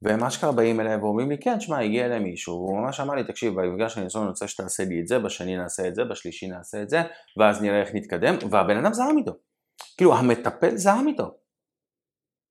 והם 0.01 0.23
אשכרה 0.23 0.51
באים 0.51 0.79
אליי 0.79 0.95
ואומרים 0.95 1.29
לי, 1.29 1.37
כן, 1.37 1.59
שמע, 1.59 1.79
הגיע 1.79 2.05
אליי 2.05 2.19
מישהו, 2.19 2.53
והוא 2.53 2.79
ממש 2.79 2.99
אמר 2.99 3.15
לי, 3.15 3.23
תקשיב, 3.23 3.53
במפגש 3.61 3.97
אני 3.97 4.27
רוצה 4.27 4.47
שתעשה 4.47 4.85
לי 4.85 5.01
את 5.01 5.07
זה, 5.07 5.19
בשני 5.19 5.57
נעשה 5.57 5.87
את 5.87 5.95
זה, 5.95 6.03
בשלישי 6.03 6.47
נעשה 6.47 6.81
את 6.81 6.89
זה, 6.89 7.01
ואז 7.37 7.61
נראה 7.61 7.81
איך 7.81 7.89
נתקדם, 7.93 8.35
והבן 8.51 8.77
אדם 8.77 8.93
זרם 8.93 9.17
איתו. 9.17 9.31
כאילו, 9.97 10.15
המטפל 10.15 10.77
זרם 10.77 11.07
איתו. 11.07 11.31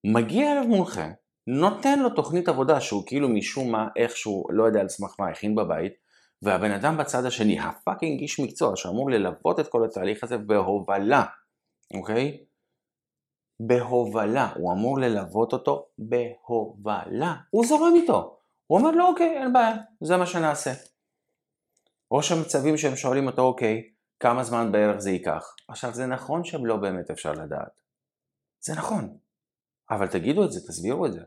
מגיע 0.06 0.52
אליו 0.52 0.64
מונחה, 0.64 1.08
נותן 1.46 1.98
לו 1.98 2.10
תוכנית 2.10 2.48
עבודה 2.48 2.80
שהוא 2.80 3.02
כאילו 3.06 3.28
משום 3.28 3.72
מה, 3.72 3.88
איכשהו, 3.96 4.46
לא 4.50 4.64
יודע 4.64 4.80
על 4.80 4.88
סמך 4.88 5.14
מה, 5.18 5.28
הכין 5.28 5.54
בבית, 5.54 6.05
והבן 6.43 6.71
אדם 6.71 6.97
בצד 6.97 7.25
השני, 7.25 7.61
הפאקינג 7.61 8.21
איש 8.21 8.40
מקצוע 8.40 8.76
שאמור 8.76 9.11
ללוות 9.11 9.61
את 9.61 9.69
כל 9.69 9.85
התהליך 9.85 10.25
הזה 10.25 10.38
בהובלה, 10.38 11.25
אוקיי? 11.95 12.45
בהובלה, 13.61 14.52
הוא 14.57 14.73
אמור 14.73 14.99
ללוות 14.99 15.52
אותו 15.52 15.88
בהובלה, 15.99 17.35
הוא 17.50 17.66
זורם 17.66 17.93
איתו, 17.95 18.38
הוא 18.66 18.78
אומר 18.78 18.90
לו 18.90 19.07
אוקיי, 19.07 19.43
אין 19.43 19.52
בעיה, 19.52 19.76
זה 20.00 20.16
מה 20.16 20.26
שנעשה. 20.26 20.71
או 22.11 22.23
שמצבים 22.23 22.76
שהם 22.76 22.97
שואלים 22.97 23.26
אותו 23.26 23.43
אוקיי, 23.43 23.83
כמה 24.21 24.45
זמן 24.45 24.73
בערך 24.73 24.99
זה 24.99 25.11
ייקח. 25.11 25.55
עכשיו 25.69 25.95
זה 25.95 26.07
נכון 26.07 26.45
שלא 26.45 26.76
באמת 26.76 27.11
אפשר 27.11 27.33
לדעת, 27.33 27.81
זה 28.61 28.73
נכון, 28.73 29.19
אבל 29.90 30.07
תגידו 30.07 30.45
את 30.45 30.52
זה, 30.52 30.61
תסבירו 30.69 31.07
את 31.07 31.12
זה. 31.12 31.21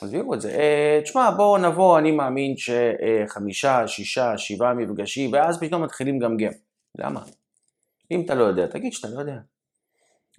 תסבירו 0.00 0.34
את 0.34 0.40
זה. 0.40 0.50
אה, 0.50 1.00
תשמע, 1.02 1.30
בואו 1.30 1.58
נבוא, 1.58 1.98
אני 1.98 2.10
מאמין 2.10 2.54
שחמישה, 2.56 3.88
שישה, 3.88 4.38
שבעה 4.38 4.74
מפגשים, 4.74 5.32
ואז 5.32 5.60
פתאום 5.60 5.82
מתחילים 5.82 6.20
לגמגם. 6.20 6.52
למה? 6.98 7.22
אם 8.10 8.22
אתה 8.24 8.34
לא 8.34 8.44
יודע, 8.44 8.66
תגיד 8.66 8.92
שאתה 8.92 9.08
לא 9.08 9.20
יודע. 9.20 9.38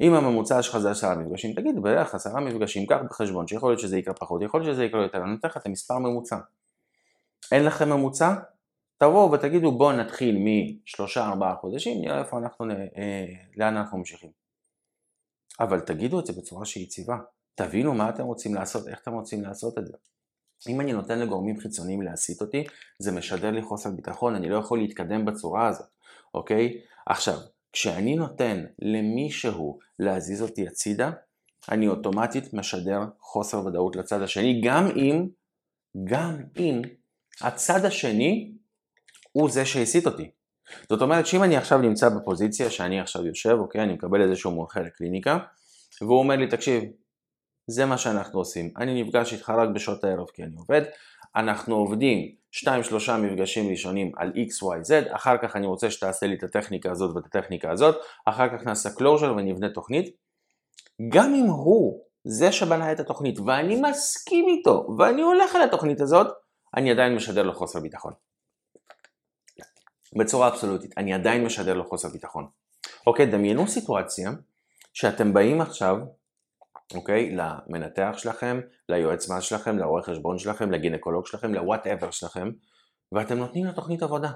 אם 0.01 0.13
הממוצע 0.13 0.62
שלך 0.62 0.77
זה 0.77 0.91
עשרה 0.91 1.15
מפגשים, 1.15 1.53
תגיד 1.53 1.82
בערך 1.82 2.15
עשרה 2.15 2.41
מפגשים, 2.41 2.86
קח 2.86 2.98
בחשבון 3.10 3.48
שיכול 3.48 3.70
להיות 3.72 3.80
שזה 3.80 3.98
יקרה 3.98 4.13
פחות, 4.13 4.41
יכול 4.41 4.62
להיות 4.62 4.74
שזה 4.74 4.86
יקרה 4.86 5.01
יותר, 5.01 5.18
אני 5.18 5.32
נותן 5.32 5.48
לך 5.48 5.58
את 5.58 5.65
המספר 5.65 5.98
ממוצע. 5.98 6.38
אין 7.51 7.65
לכם 7.65 7.89
ממוצע? 7.89 8.34
תבואו 8.98 9.32
ותגידו 9.32 9.72
בואו 9.72 9.91
נתחיל 9.91 10.38
משלושה 10.39 11.25
ארבעה 11.25 11.56
חודשים, 11.56 12.01
נראה 12.01 12.20
איפה 12.20 12.38
אנחנו, 12.38 12.65
אה, 12.72 13.25
לאן 13.58 13.77
אנחנו 13.77 13.98
ממשיכים. 13.98 14.30
אבל 15.60 15.80
תגידו 15.80 16.20
את 16.20 16.25
זה 16.25 16.34
בצורה 16.34 16.65
שהיא 16.65 16.84
יציבה. 16.84 17.18
תבינו 17.55 17.93
מה 17.93 18.10
אתם 18.10 18.24
רוצים 18.24 18.55
לעשות, 18.55 18.88
איך 18.88 19.00
אתם 19.01 19.13
רוצים 19.13 19.43
לעשות 19.43 19.77
את 19.77 19.88
זה. 19.88 19.93
אם 20.70 20.81
אני 20.81 20.93
נותן 20.93 21.20
לגורמים 21.20 21.60
חיצוניים 21.60 22.01
להסיט 22.01 22.41
אותי, 22.41 22.63
זה 23.00 23.12
משדר 23.12 23.51
לי 23.51 23.62
חוסר 23.62 23.89
ביטחון, 23.89 24.36
אני 24.36 24.50
לא 24.50 24.58
יכול 24.58 24.79
להתקדם 24.79 25.25
בצורה 25.25 25.67
הזאת, 25.67 25.88
אוקיי? 26.34 26.81
עכשיו, 27.05 27.38
כשאני 27.74 28.15
נותן 28.15 28.65
למישהו 28.79 29.79
להזיז 30.00 30.41
אותי 30.41 30.67
הצידה, 30.67 31.12
אני 31.70 31.88
אוטומטית 31.88 32.53
משדר 32.53 33.00
חוסר 33.20 33.65
ודאות 33.65 33.96
לצד 33.96 34.22
השני, 34.22 34.62
גם 34.63 34.88
אם, 34.96 35.27
גם 36.03 36.43
אם 36.58 36.81
הצד 37.41 37.86
השני 37.86 38.51
הוא 39.31 39.50
זה 39.50 39.65
שהסיט 39.65 40.05
אותי. 40.05 40.31
זאת 40.89 41.01
אומרת 41.01 41.27
שאם 41.27 41.43
אני 41.43 41.58
עכשיו 41.58 41.77
נמצא 41.77 42.10
בפוזיציה 42.10 42.70
שאני 42.70 43.00
עכשיו 43.00 43.25
יושב, 43.25 43.55
אוקיי, 43.60 43.84
אני 43.84 43.93
מקבל 43.93 44.22
איזשהו 44.22 44.51
מומחה 44.51 44.79
לקליניקה, 44.79 45.38
והוא 46.01 46.20
אומר 46.20 46.36
לי, 46.36 46.48
תקשיב, 46.48 46.84
זה 47.68 47.86
מה 47.86 47.98
שאנחנו 47.98 48.39
עושים. 48.39 48.70
אני 48.77 49.03
נפגש 49.03 49.34
איתך 49.34 49.50
רק 49.50 49.70
בשעות 49.70 50.03
הערב 50.03 50.27
כי 50.34 50.44
אני 50.44 50.56
עובד. 50.56 50.82
אנחנו 51.36 51.75
עובדים 51.75 52.36
2-3 52.65 52.68
מפגשים 53.18 53.70
ראשונים 53.70 54.12
על 54.18 54.32
XYZ, 54.32 55.15
אחר 55.15 55.38
כך 55.41 55.56
אני 55.56 55.68
רוצה 55.68 55.91
שתעשה 55.91 56.27
לי 56.27 56.36
את 56.36 56.44
הטכניקה 56.44 56.91
הזאת 56.91 57.15
ואת 57.15 57.25
הטכניקה 57.25 57.72
הזאת, 57.72 57.96
אחר 58.25 58.58
כך 58.58 58.65
נעשה 58.65 58.89
closure 58.89 59.32
ונבנה 59.38 59.70
תוכנית. 59.70 60.15
גם 61.10 61.34
אם 61.34 61.46
הוא 61.46 62.03
זה 62.24 62.51
שבנה 62.51 62.91
את 62.91 63.00
התוכנית 63.00 63.39
ואני 63.39 63.82
מסכים 63.82 64.46
איתו 64.48 64.88
ואני 64.98 65.22
הולך 65.22 65.56
על 65.56 65.62
התוכנית 65.62 66.01
הזאת, 66.01 66.27
אני 66.77 66.91
עדיין 66.91 67.15
משדר 67.15 67.44
לו 67.44 67.53
חוסר 67.53 67.80
ביטחון. 67.80 68.13
בצורה 70.20 70.48
אבסולוטית, 70.48 70.98
אני 70.98 71.13
עדיין 71.13 71.44
משדר 71.44 71.74
לו 71.74 71.86
חוסר 71.86 72.10
ביטחון. 72.10 72.48
אוקיי, 73.08 73.25
דמיינו 73.25 73.68
סיטואציה 73.68 74.32
שאתם 74.94 75.34
באים 75.34 75.62
עכשיו 75.62 75.98
אוקיי? 76.95 77.36
למנתח 77.36 78.15
שלכם, 78.17 78.60
ליועץ 78.89 79.29
מס 79.29 79.43
שלכם, 79.43 79.77
לרואה 79.77 80.03
חשבון 80.03 80.38
שלכם, 80.38 80.71
לגינקולוג 80.71 81.25
שלכם, 81.25 81.53
לוואטאבר 81.53 82.12
שלכם, 82.12 82.51
ואתם 83.12 83.38
נותנים 83.38 83.65
לו 83.65 83.71
תוכנית 83.71 84.03
עבודה. 84.03 84.31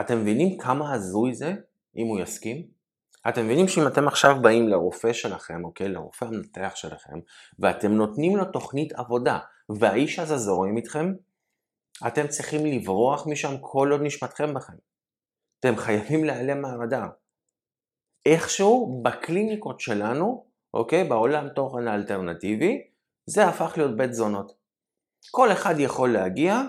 אתם 0.00 0.20
מבינים 0.20 0.58
כמה 0.58 0.92
הזוי 0.92 1.34
זה, 1.34 1.54
אם 1.96 2.06
הוא 2.06 2.20
יסכים? 2.20 2.66
אתם 3.28 3.44
מבינים 3.44 3.68
שאם 3.68 3.86
אתם 3.86 4.08
עכשיו 4.08 4.36
באים 4.42 4.68
לרופא 4.68 5.12
שלכם, 5.12 5.64
אוקיי? 5.64 5.88
לרופא 5.88 6.24
המנתח 6.24 6.72
שלכם, 6.74 7.18
ואתם 7.58 7.92
נותנים 7.92 8.36
לו 8.36 8.44
תוכנית 8.44 8.92
עבודה, 8.92 9.38
והאיש 9.78 10.18
הזה 10.18 10.36
זורם 10.36 10.76
איתכם, 10.76 11.12
אתם 12.06 12.28
צריכים 12.28 12.66
לברוח 12.66 13.26
משם 13.26 13.54
כל 13.60 13.88
עוד 13.92 14.00
נשמתכם 14.02 14.54
בכם. 14.54 14.72
אתם 15.60 15.76
חייבים 15.76 16.24
להיעלם 16.24 16.62
מהרדאר. 16.62 17.08
איכשהו 18.26 19.02
בקליניקות 19.02 19.80
שלנו, 19.80 20.46
אוקיי, 20.74 21.04
בעולם 21.04 21.48
תוכן 21.48 21.88
האלטרנטיבי, 21.88 22.82
זה 23.26 23.44
הפך 23.44 23.72
להיות 23.76 23.96
בית 23.96 24.14
זונות. 24.14 24.52
כל 25.30 25.52
אחד 25.52 25.74
יכול 25.78 26.12
להגיע, 26.12 26.60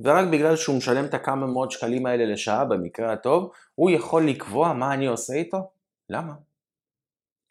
ורק 0.00 0.28
בגלל 0.32 0.56
שהוא 0.56 0.76
משלם 0.76 1.04
את 1.04 1.14
הכמה 1.14 1.46
מאות 1.46 1.70
שקלים 1.70 2.06
האלה 2.06 2.24
לשעה, 2.24 2.64
במקרה 2.64 3.12
הטוב, 3.12 3.52
הוא 3.74 3.90
יכול 3.90 4.28
לקבוע 4.28 4.72
מה 4.72 4.94
אני 4.94 5.06
עושה 5.06 5.34
איתו? 5.34 5.70
למה? 6.08 6.34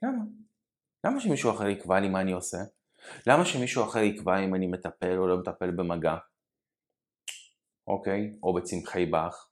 למה? 0.04 0.24
למה 1.06 1.20
שמישהו 1.20 1.52
אחר 1.52 1.68
יקבע 1.68 2.00
לי 2.00 2.10
מה 2.10 2.22
אני 2.22 2.32
עושה? 2.32 2.58
למה 3.28 3.46
שמישהו 3.46 3.84
אחר 3.84 4.00
יקבע 4.00 4.40
אם 4.40 4.56
אני 4.56 4.68
מטפל 4.68 5.18
או 5.18 5.28
לא 5.28 5.38
מטפל 5.38 5.72
במגע? 5.72 6.16
אוקיי? 7.88 8.34
או 8.44 8.54
בצמחי 8.54 9.06
באך, 9.06 9.50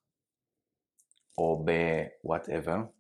או 1.38 1.66
ב-whatever. 1.66 2.97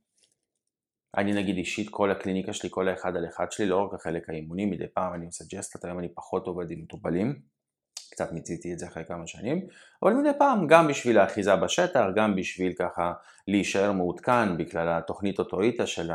אני 1.17 1.33
נגיד 1.33 1.57
אישית, 1.57 1.89
כל 1.89 2.11
הקליניקה 2.11 2.53
שלי, 2.53 2.69
כל 2.73 2.87
האחד 2.87 3.15
על 3.15 3.25
אחד 3.25 3.51
שלי, 3.51 3.65
לא 3.65 3.85
רק 3.85 3.93
החלק 3.93 4.29
האימוני, 4.29 4.65
מדי 4.65 4.87
פעם 4.93 5.13
אני 5.13 5.25
עושה 5.25 5.45
ג'סטות, 5.51 5.85
היום 5.85 5.99
אני 5.99 6.09
פחות 6.15 6.47
עובד 6.47 6.71
עם 6.71 6.81
מטופלים, 6.81 7.39
קצת 8.17 8.31
מיציתי 8.31 8.73
את 8.73 8.79
זה 8.79 8.87
אחרי 8.87 9.05
כמה 9.05 9.27
שנים, 9.27 9.67
אבל 10.03 10.13
מדי 10.13 10.29
פעם 10.37 10.67
גם 10.67 10.87
בשביל 10.87 11.19
האחיזה 11.19 11.55
בשטח, 11.55 12.05
גם 12.15 12.35
בשביל 12.35 12.73
ככה 12.73 13.13
להישאר 13.47 13.91
מעודכן 13.91 14.57
בגלל 14.57 14.89
התוכנית 14.89 15.39
אוטוריטה 15.39 15.87
של 15.87 16.11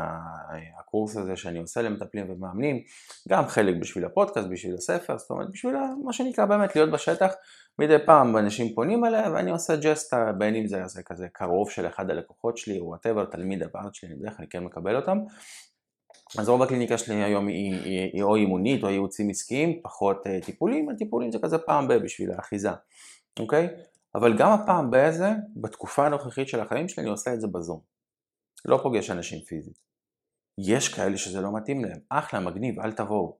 הקורס 0.79 1.17
הזה 1.17 1.35
שאני 1.35 1.59
עושה 1.59 1.81
למטפלים 1.81 2.29
ומאמנים, 2.29 2.81
גם 3.29 3.47
חלק 3.47 3.75
בשביל 3.81 4.05
הפודקאסט, 4.05 4.47
בשביל 4.47 4.75
הספר, 4.75 5.17
זאת 5.17 5.29
אומרת 5.29 5.49
בשביל 5.51 5.75
מה 6.03 6.13
שנקרא 6.13 6.45
באמת 6.45 6.75
להיות 6.75 6.91
בשטח, 6.91 7.33
מדי 7.79 7.97
פעם 8.05 8.37
אנשים 8.37 8.75
פונים 8.75 9.05
אליי 9.05 9.29
ואני 9.29 9.51
עושה 9.51 9.75
ג'סטה, 9.75 10.31
בין 10.37 10.55
אם 10.55 10.67
זה, 10.67 10.87
זה 10.87 11.03
כזה 11.03 11.27
קרוב 11.33 11.69
של 11.69 11.87
אחד 11.87 12.09
הלקוחות 12.09 12.57
שלי 12.57 12.79
או 12.79 12.85
whatever, 12.85 13.25
תלמיד 13.25 13.63
הבארץ 13.63 13.93
שלי, 13.95 14.09
אני 14.09 14.19
בדרך 14.19 14.37
כלל 14.37 14.45
כן 14.49 14.63
מקבל 14.63 14.95
אותם. 14.95 15.17
אז 16.39 16.49
רוב 16.49 16.61
הקליניקה 16.61 16.97
שלי 16.97 17.23
היום 17.23 17.47
היא, 17.47 17.73
היא, 17.73 18.09
היא 18.13 18.23
או 18.23 18.35
אימונית 18.35 18.83
או 18.83 18.89
ייעוצים 18.89 19.29
עסקיים, 19.29 19.79
פחות 19.83 20.27
אה, 20.27 20.45
טיפולים, 20.45 20.89
הטיפולים 20.89 21.31
זה 21.31 21.37
כזה 21.43 21.57
פעם 21.57 21.87
ב- 21.87 21.93
בשביל 21.93 22.31
האחיזה, 22.31 22.69
אוקיי? 23.39 23.67
אבל 24.15 24.37
גם 24.37 24.51
הפעם 24.51 24.91
באיזה, 24.91 25.29
בתקופה 25.55 26.05
הנוכחית 26.05 26.47
של 26.47 26.59
החיים 26.59 26.87
שלי 26.89 27.03
אני 27.03 27.11
עושה 27.11 27.33
את 27.33 27.41
זה 27.41 27.47
בזום. 27.47 27.79
לא 28.65 28.79
פוגש 28.83 29.09
אנשים 29.09 29.39
פיזית. 29.39 29.79
יש 30.57 30.93
כאלה 30.93 31.17
שזה 31.17 31.41
לא 31.41 31.55
מתאים 31.55 31.85
להם, 31.85 31.99
אחלה, 32.09 32.39
מגניב, 32.39 32.79
אל 32.79 32.91
תבואו. 32.91 33.37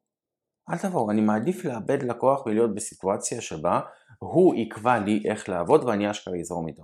אל 0.70 0.78
תבואו, 0.78 1.12
אני 1.12 1.22
מעדיף 1.22 1.66
לאבד 1.66 2.04
לקוח 2.04 2.46
ולהיות 2.46 2.76
בסיטואציה 2.76 3.42
שבה 3.42 3.80
הוא 4.20 4.56
יקבע 4.56 5.00
לי 5.00 5.24
איך 5.26 5.50
לעבוד 5.50 5.84
ואני 5.84 6.12
אשכרה 6.12 6.40
אזרום 6.40 6.68
איתו. 6.68 6.84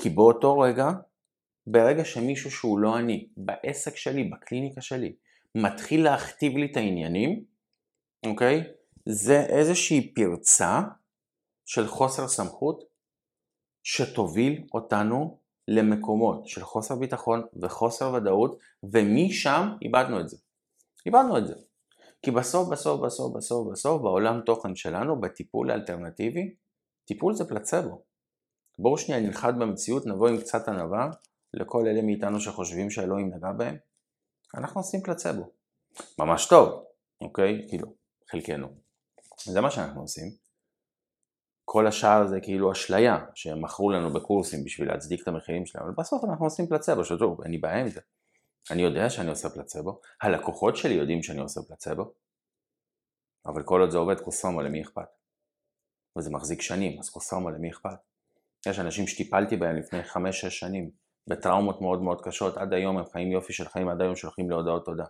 כי 0.00 0.10
באותו 0.10 0.58
רגע, 0.58 0.90
ברגע 1.66 2.04
שמישהו 2.04 2.50
שהוא 2.50 2.78
לא 2.78 2.98
אני, 2.98 3.28
בעסק 3.36 3.96
שלי, 3.96 4.24
בקליניקה 4.24 4.80
שלי, 4.80 5.14
מתחיל 5.54 6.04
להכתיב 6.04 6.56
לי 6.56 6.68
את 6.70 6.76
העניינים, 6.76 7.44
אוקיי? 8.26 8.64
זה 9.08 9.40
איזושהי 9.40 10.14
פרצה 10.14 10.80
של 11.66 11.86
חוסר 11.86 12.28
סמכות 12.28 12.84
שתוביל 13.82 14.66
אותנו 14.74 15.38
למקומות 15.68 16.46
של 16.46 16.62
חוסר 16.62 16.96
ביטחון 16.96 17.42
וחוסר 17.62 18.12
ודאות, 18.12 18.58
ומשם 18.82 19.68
איבדנו 19.82 20.20
את 20.20 20.28
זה. 20.28 20.36
איבדנו 21.06 21.38
את 21.38 21.46
זה. 21.46 21.54
כי 22.22 22.30
בסוף, 22.30 22.68
בסוף, 22.68 23.00
בסוף, 23.00 23.36
בסוף, 23.36 23.68
בסוף, 23.72 24.02
בעולם 24.02 24.40
תוכן 24.40 24.76
שלנו, 24.76 25.20
בטיפול 25.20 25.70
האלטרנטיבי, 25.70 26.54
טיפול 27.04 27.34
זה 27.34 27.48
פלצבו. 27.48 28.02
בואו 28.78 28.98
שנייה 28.98 29.20
נלחד 29.20 29.58
במציאות, 29.58 30.06
נבוא 30.06 30.28
עם 30.28 30.38
קצת 30.38 30.68
ענווה, 30.68 31.10
לכל 31.54 31.86
אלה 31.86 32.02
מאיתנו 32.02 32.40
שחושבים 32.40 32.90
שאלוהים 32.90 33.34
נגע 33.34 33.52
בהם, 33.52 33.76
אנחנו 34.54 34.80
עושים 34.80 35.00
פלצבו. 35.00 35.50
ממש 36.18 36.48
טוב, 36.48 36.84
אוקיי? 37.20 37.66
כאילו, 37.68 37.94
חלקנו. 38.30 38.68
זה 39.44 39.60
מה 39.60 39.70
שאנחנו 39.70 40.00
עושים. 40.00 40.30
כל 41.64 41.86
השאר 41.86 42.26
זה 42.26 42.40
כאילו 42.42 42.72
אשליה 42.72 43.26
שהם 43.34 43.64
מכרו 43.64 43.90
לנו 43.90 44.12
בקורסים 44.12 44.64
בשביל 44.64 44.88
להצדיק 44.88 45.22
את 45.22 45.28
המחירים 45.28 45.66
שלהם, 45.66 45.84
אבל 45.84 45.94
בסוף 45.98 46.24
אנחנו 46.24 46.46
עושים 46.46 46.66
פלצבו, 46.66 47.04
שטוב, 47.04 47.42
אין 47.42 47.50
לי 47.50 47.58
בעיה 47.58 47.80
עם 47.80 47.88
זה. 47.88 48.00
אני 48.70 48.82
יודע 48.82 49.10
שאני 49.10 49.30
עושה 49.30 49.50
פלצבו, 49.50 50.00
הלקוחות 50.22 50.76
שלי 50.76 50.94
יודעים 50.94 51.22
שאני 51.22 51.40
עושה 51.40 51.60
פלצבו, 51.68 52.12
אבל 53.46 53.62
כל 53.62 53.80
עוד 53.80 53.90
זה 53.90 53.98
עובד 53.98 54.20
קוסומו 54.20 54.62
למי 54.62 54.82
אכפת? 54.82 55.08
וזה 56.18 56.30
מחזיק 56.30 56.60
שנים, 56.60 56.98
אז 56.98 57.10
קוסומו 57.10 57.50
למי 57.50 57.70
אכפת? 57.70 57.98
יש 58.66 58.78
אנשים 58.78 59.06
שטיפלתי 59.06 59.56
בהם 59.56 59.76
לפני 59.76 60.00
5-6 60.02 60.10
שנים, 60.32 60.90
בטראומות 61.28 61.80
מאוד 61.80 62.02
מאוד 62.02 62.20
קשות, 62.20 62.56
עד 62.56 62.72
היום 62.72 62.98
הם 62.98 63.04
חיים 63.04 63.32
יופי 63.32 63.52
של 63.52 63.68
חיים, 63.68 63.88
עד 63.88 64.00
היום 64.00 64.16
שולחים 64.16 64.50
להודעות 64.50 64.84
תודה. 64.84 65.04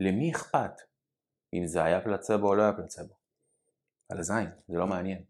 למי 0.00 0.30
אכפת 0.32 0.72
אם 1.54 1.66
זה 1.66 1.84
היה 1.84 2.00
פלצבו 2.00 2.48
או 2.48 2.54
לא 2.54 2.62
היה 2.62 2.72
פלצבו? 2.72 3.14
על 4.08 4.18
הזין, 4.18 4.50
זה 4.68 4.78
לא 4.78 4.86
מעניין. 4.86 5.24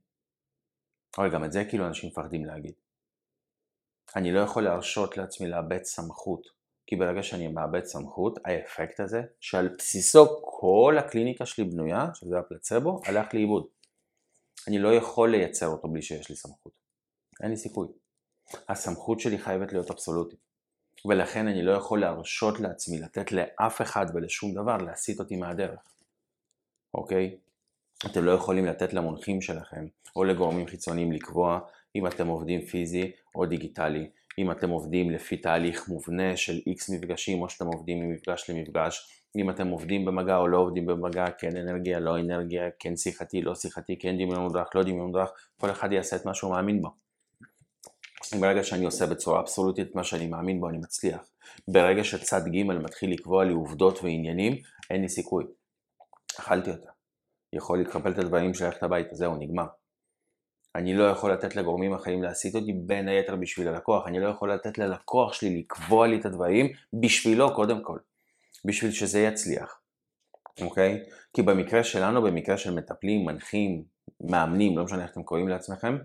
אבל 1.18 1.32
גם 1.32 1.44
את 1.44 1.52
זה 1.52 1.64
כאילו 1.68 1.86
אנשים 1.86 2.10
מפחדים 2.10 2.44
להגיד. 2.44 2.74
אני 4.16 4.32
לא 4.32 4.40
יכול 4.40 4.64
להרשות 4.64 5.16
לעצמי 5.16 5.48
לאבד 5.48 5.82
סמכות, 5.82 6.46
כי 6.86 6.96
ברגע 6.96 7.22
שאני 7.22 7.48
מאבד 7.48 7.84
סמכות, 7.84 8.38
האפקט 8.44 9.00
הזה, 9.00 9.22
שעל 9.40 9.68
בסיסו 9.78 10.42
כל 10.42 10.96
הקליניקה 10.98 11.46
שלי 11.46 11.64
בנויה, 11.64 12.06
שזה 12.14 12.38
הפלצבו, 12.38 13.00
הלך 13.06 13.34
לאיבוד. 13.34 13.66
אני 14.68 14.78
לא 14.78 14.94
יכול 14.94 15.30
לייצר 15.30 15.66
אותו 15.66 15.88
בלי 15.88 16.02
שיש 16.02 16.30
לי 16.30 16.36
סמכות. 16.36 16.72
אין 17.42 17.50
לי 17.50 17.56
סיכוי. 17.56 17.88
הסמכות 18.68 19.20
שלי 19.20 19.38
חייבת 19.38 19.72
להיות 19.72 19.90
אבסולוטית. 19.90 20.38
ולכן 21.04 21.48
אני 21.48 21.62
לא 21.62 21.72
יכול 21.72 22.00
להרשות 22.00 22.60
לעצמי 22.60 22.98
לתת 22.98 23.32
לאף 23.32 23.82
אחד 23.82 24.06
ולשום 24.14 24.54
דבר 24.54 24.76
להסיט 24.76 25.20
אותי 25.20 25.36
מהדרך. 25.36 25.80
אוקיי? 26.94 27.36
אתם 28.06 28.24
לא 28.24 28.30
יכולים 28.30 28.66
לתת 28.66 28.92
למונחים 28.92 29.40
שלכם 29.40 29.86
או 30.16 30.24
לגורמים 30.24 30.66
חיצוניים 30.66 31.12
לקבוע 31.12 31.60
אם 31.96 32.06
אתם 32.06 32.26
עובדים 32.26 32.60
פיזי 32.60 33.12
או 33.34 33.46
דיגיטלי, 33.46 34.10
אם 34.38 34.50
אתם 34.50 34.70
עובדים 34.70 35.10
לפי 35.10 35.36
תהליך 35.36 35.88
מובנה 35.88 36.36
של 36.36 36.60
איקס 36.66 36.90
מפגשים 36.90 37.42
או 37.42 37.48
שאתם 37.48 37.66
עובדים 37.66 38.00
ממפגש 38.00 38.50
למפגש, 38.50 39.10
אם 39.36 39.50
אתם 39.50 39.68
עובדים 39.68 40.04
במגע 40.04 40.36
או 40.36 40.48
לא 40.48 40.58
עובדים 40.58 40.86
במגע, 40.86 41.30
כן 41.38 41.56
אנרגיה, 41.56 42.00
לא 42.00 42.18
אנרגיה, 42.18 42.62
כן 42.78 42.96
שיחתי, 42.96 43.42
לא 43.42 43.54
שיחתי, 43.54 43.98
כן 43.98 44.14
דמיון 44.14 44.40
מודרך, 44.40 44.68
לא 44.74 44.82
דמיון 44.82 45.06
מודרך, 45.06 45.30
כל 45.60 45.70
אחד 45.70 45.92
יעשה 45.92 46.16
את 46.16 46.26
מה 46.26 46.34
שהוא 46.34 46.50
מאמין 46.50 46.82
בו. 46.82 47.03
ברגע 48.40 48.64
שאני 48.64 48.85
עושה 48.85 49.07
בצורה 49.07 49.40
אבסולוטית 49.40 49.95
מה 49.95 50.04
שאני 50.04 50.26
מאמין 50.26 50.61
בו, 50.61 50.69
אני 50.69 50.78
מצליח. 50.78 51.21
ברגע 51.69 52.04
שצד 52.04 52.40
ג' 52.49 52.62
מתחיל 52.62 53.12
לקבוע 53.12 53.45
לי 53.45 53.52
עובדות 53.52 54.02
ועניינים, 54.02 54.57
אין 54.90 55.02
לי 55.02 55.09
סיכוי. 55.09 55.45
אכלתי 56.40 56.71
אותה. 56.71 56.90
יכול 57.52 57.81
לקבל 57.81 58.12
את 58.12 58.19
הדברים 58.19 58.54
של 58.54 58.64
ללכת 58.64 58.83
הביתה, 58.83 59.14
זהו, 59.14 59.37
נגמר. 59.37 59.66
אני 60.75 60.95
לא 60.95 61.04
יכול 61.04 61.33
לתת 61.33 61.57
לגורמים 61.57 61.95
אחרים 61.95 62.23
להסיט 62.23 62.54
אותי 62.54 62.73
בין 62.73 63.09
היתר 63.09 63.37
בשביל 63.37 63.69
הלקוח, 63.69 64.07
אני 64.07 64.21
לא 64.21 64.28
יכול 64.28 64.52
לתת 64.52 64.78
ללקוח 64.78 65.33
שלי 65.33 65.59
לקבוע 65.59 66.07
לי 66.07 66.21
את 66.21 66.26
הדברים 66.26 66.69
בשבילו 66.93 67.54
קודם 67.54 67.83
כל, 67.83 67.99
בשביל 68.64 68.90
שזה 68.90 69.21
יצליח, 69.21 69.81
אוקיי? 70.61 71.04
כי 71.33 71.43
במקרה 71.43 71.85
שלנו, 71.85 72.23
במקרה 72.23 72.57
של 72.57 72.75
מטפלים, 72.75 73.25
מנחים, 73.25 73.83
מאמנים, 74.21 74.78
לא 74.78 74.85
משנה 74.85 75.02
איך 75.02 75.11
אתם 75.11 75.23
קוראים 75.23 75.49
לעצמכם, 75.49 75.99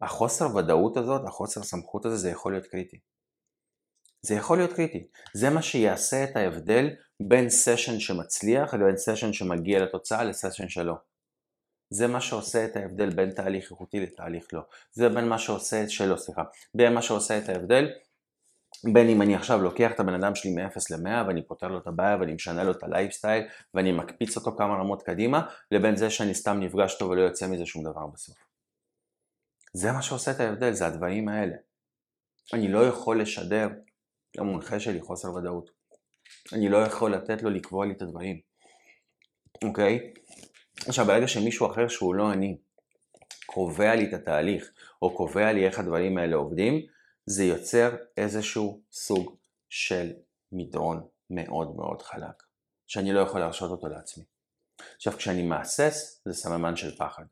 החוסר 0.00 0.56
ודאות 0.56 0.96
הזאת, 0.96 1.22
החוסר 1.26 1.62
סמכות 1.62 2.06
הזה, 2.06 2.16
זה 2.16 2.30
יכול 2.30 2.52
להיות 2.52 2.66
קריטי. 2.66 2.98
זה 4.22 4.34
יכול 4.34 4.58
להיות 4.58 4.72
קריטי. 4.72 5.06
זה 5.34 5.50
מה 5.50 5.62
שיעשה 5.62 6.24
את 6.24 6.36
ההבדל 6.36 6.90
בין 7.20 7.50
סשן 7.50 8.00
שמצליח 8.00 8.74
לבין 8.74 8.96
סשן 8.96 9.32
שמגיע 9.32 9.78
לתוצאה 9.78 10.24
לסשן 10.24 10.68
שלא. 10.68 10.94
זה 11.90 12.06
מה 12.06 12.20
שעושה 12.20 12.64
את 12.64 12.76
ההבדל 12.76 13.10
בין 13.10 13.30
תהליך 13.30 13.70
איכותי 13.70 14.00
לתהליך 14.00 14.46
לא. 14.52 14.60
זה 14.92 15.08
בין 15.08 15.28
מה 15.28 15.38
שעושה, 15.38 15.88
שלא 15.88 16.16
סליחה, 16.16 16.42
בין 16.74 16.94
מה 16.94 17.02
שעושה 17.02 17.38
את 17.38 17.48
ההבדל 17.48 17.88
בין 18.92 19.08
אם 19.08 19.22
אני 19.22 19.34
עכשיו 19.34 19.62
לוקח 19.62 19.90
את 19.92 20.00
הבן 20.00 20.14
אדם 20.14 20.34
שלי 20.34 20.50
מ-0 20.50 20.76
ל-100 20.90 21.26
ואני 21.26 21.42
פותר 21.42 21.68
לו 21.68 21.78
את 21.78 21.86
הבעיה 21.86 22.16
ואני 22.20 22.32
משנה 22.32 22.64
לו 22.64 22.72
את 22.72 22.82
הלייפסטייל 22.82 23.44
ואני 23.74 23.92
מקפיץ 23.92 24.36
אותו 24.36 24.56
כמה 24.56 24.74
רמות 24.74 25.02
קדימה 25.02 25.46
לבין 25.70 25.96
זה 25.96 26.10
שאני 26.10 26.34
סתם 26.34 26.60
נפגש 26.60 26.98
טוב 26.98 27.10
ולא 27.10 27.20
יוצא 27.20 27.46
מזה 27.46 27.66
שום 27.66 27.82
דבר 27.84 28.06
בסוף. 28.06 28.47
זה 29.72 29.92
מה 29.92 30.02
שעושה 30.02 30.30
את 30.30 30.40
ההבדל, 30.40 30.72
זה 30.72 30.86
הדברים 30.86 31.28
האלה. 31.28 31.54
אני 32.54 32.68
לא 32.68 32.86
יכול 32.86 33.22
לשדר 33.22 33.68
למונחה 34.38 34.80
שלי 34.80 35.00
חוסר 35.00 35.34
ודאות. 35.34 35.70
אני 36.52 36.68
לא 36.68 36.76
יכול 36.76 37.14
לתת 37.14 37.42
לו 37.42 37.50
לקבוע 37.50 37.86
לי 37.86 37.92
את 37.92 38.02
הדברים, 38.02 38.40
אוקיי? 39.64 40.12
עכשיו, 40.86 41.06
ברגע 41.06 41.28
שמישהו 41.28 41.66
אחר 41.66 41.88
שהוא 41.88 42.14
לא 42.14 42.32
אני, 42.32 42.58
קובע 43.46 43.94
לי 43.94 44.08
את 44.08 44.12
התהליך, 44.12 44.70
או 45.02 45.16
קובע 45.16 45.52
לי 45.52 45.66
איך 45.66 45.78
הדברים 45.78 46.18
האלה 46.18 46.36
עובדים, 46.36 46.86
זה 47.26 47.44
יוצר 47.44 47.96
איזשהו 48.16 48.82
סוג 48.92 49.36
של 49.68 50.12
מדרון 50.52 51.06
מאוד 51.30 51.76
מאוד 51.76 52.02
חלק, 52.02 52.42
שאני 52.86 53.12
לא 53.12 53.20
יכול 53.20 53.40
להרשות 53.40 53.70
אותו 53.70 53.88
לעצמי. 53.88 54.24
עכשיו, 54.96 55.12
כשאני 55.12 55.42
מהסס, 55.42 56.22
זה 56.24 56.34
סממן 56.34 56.76
של 56.76 56.96
פחד. 56.96 57.24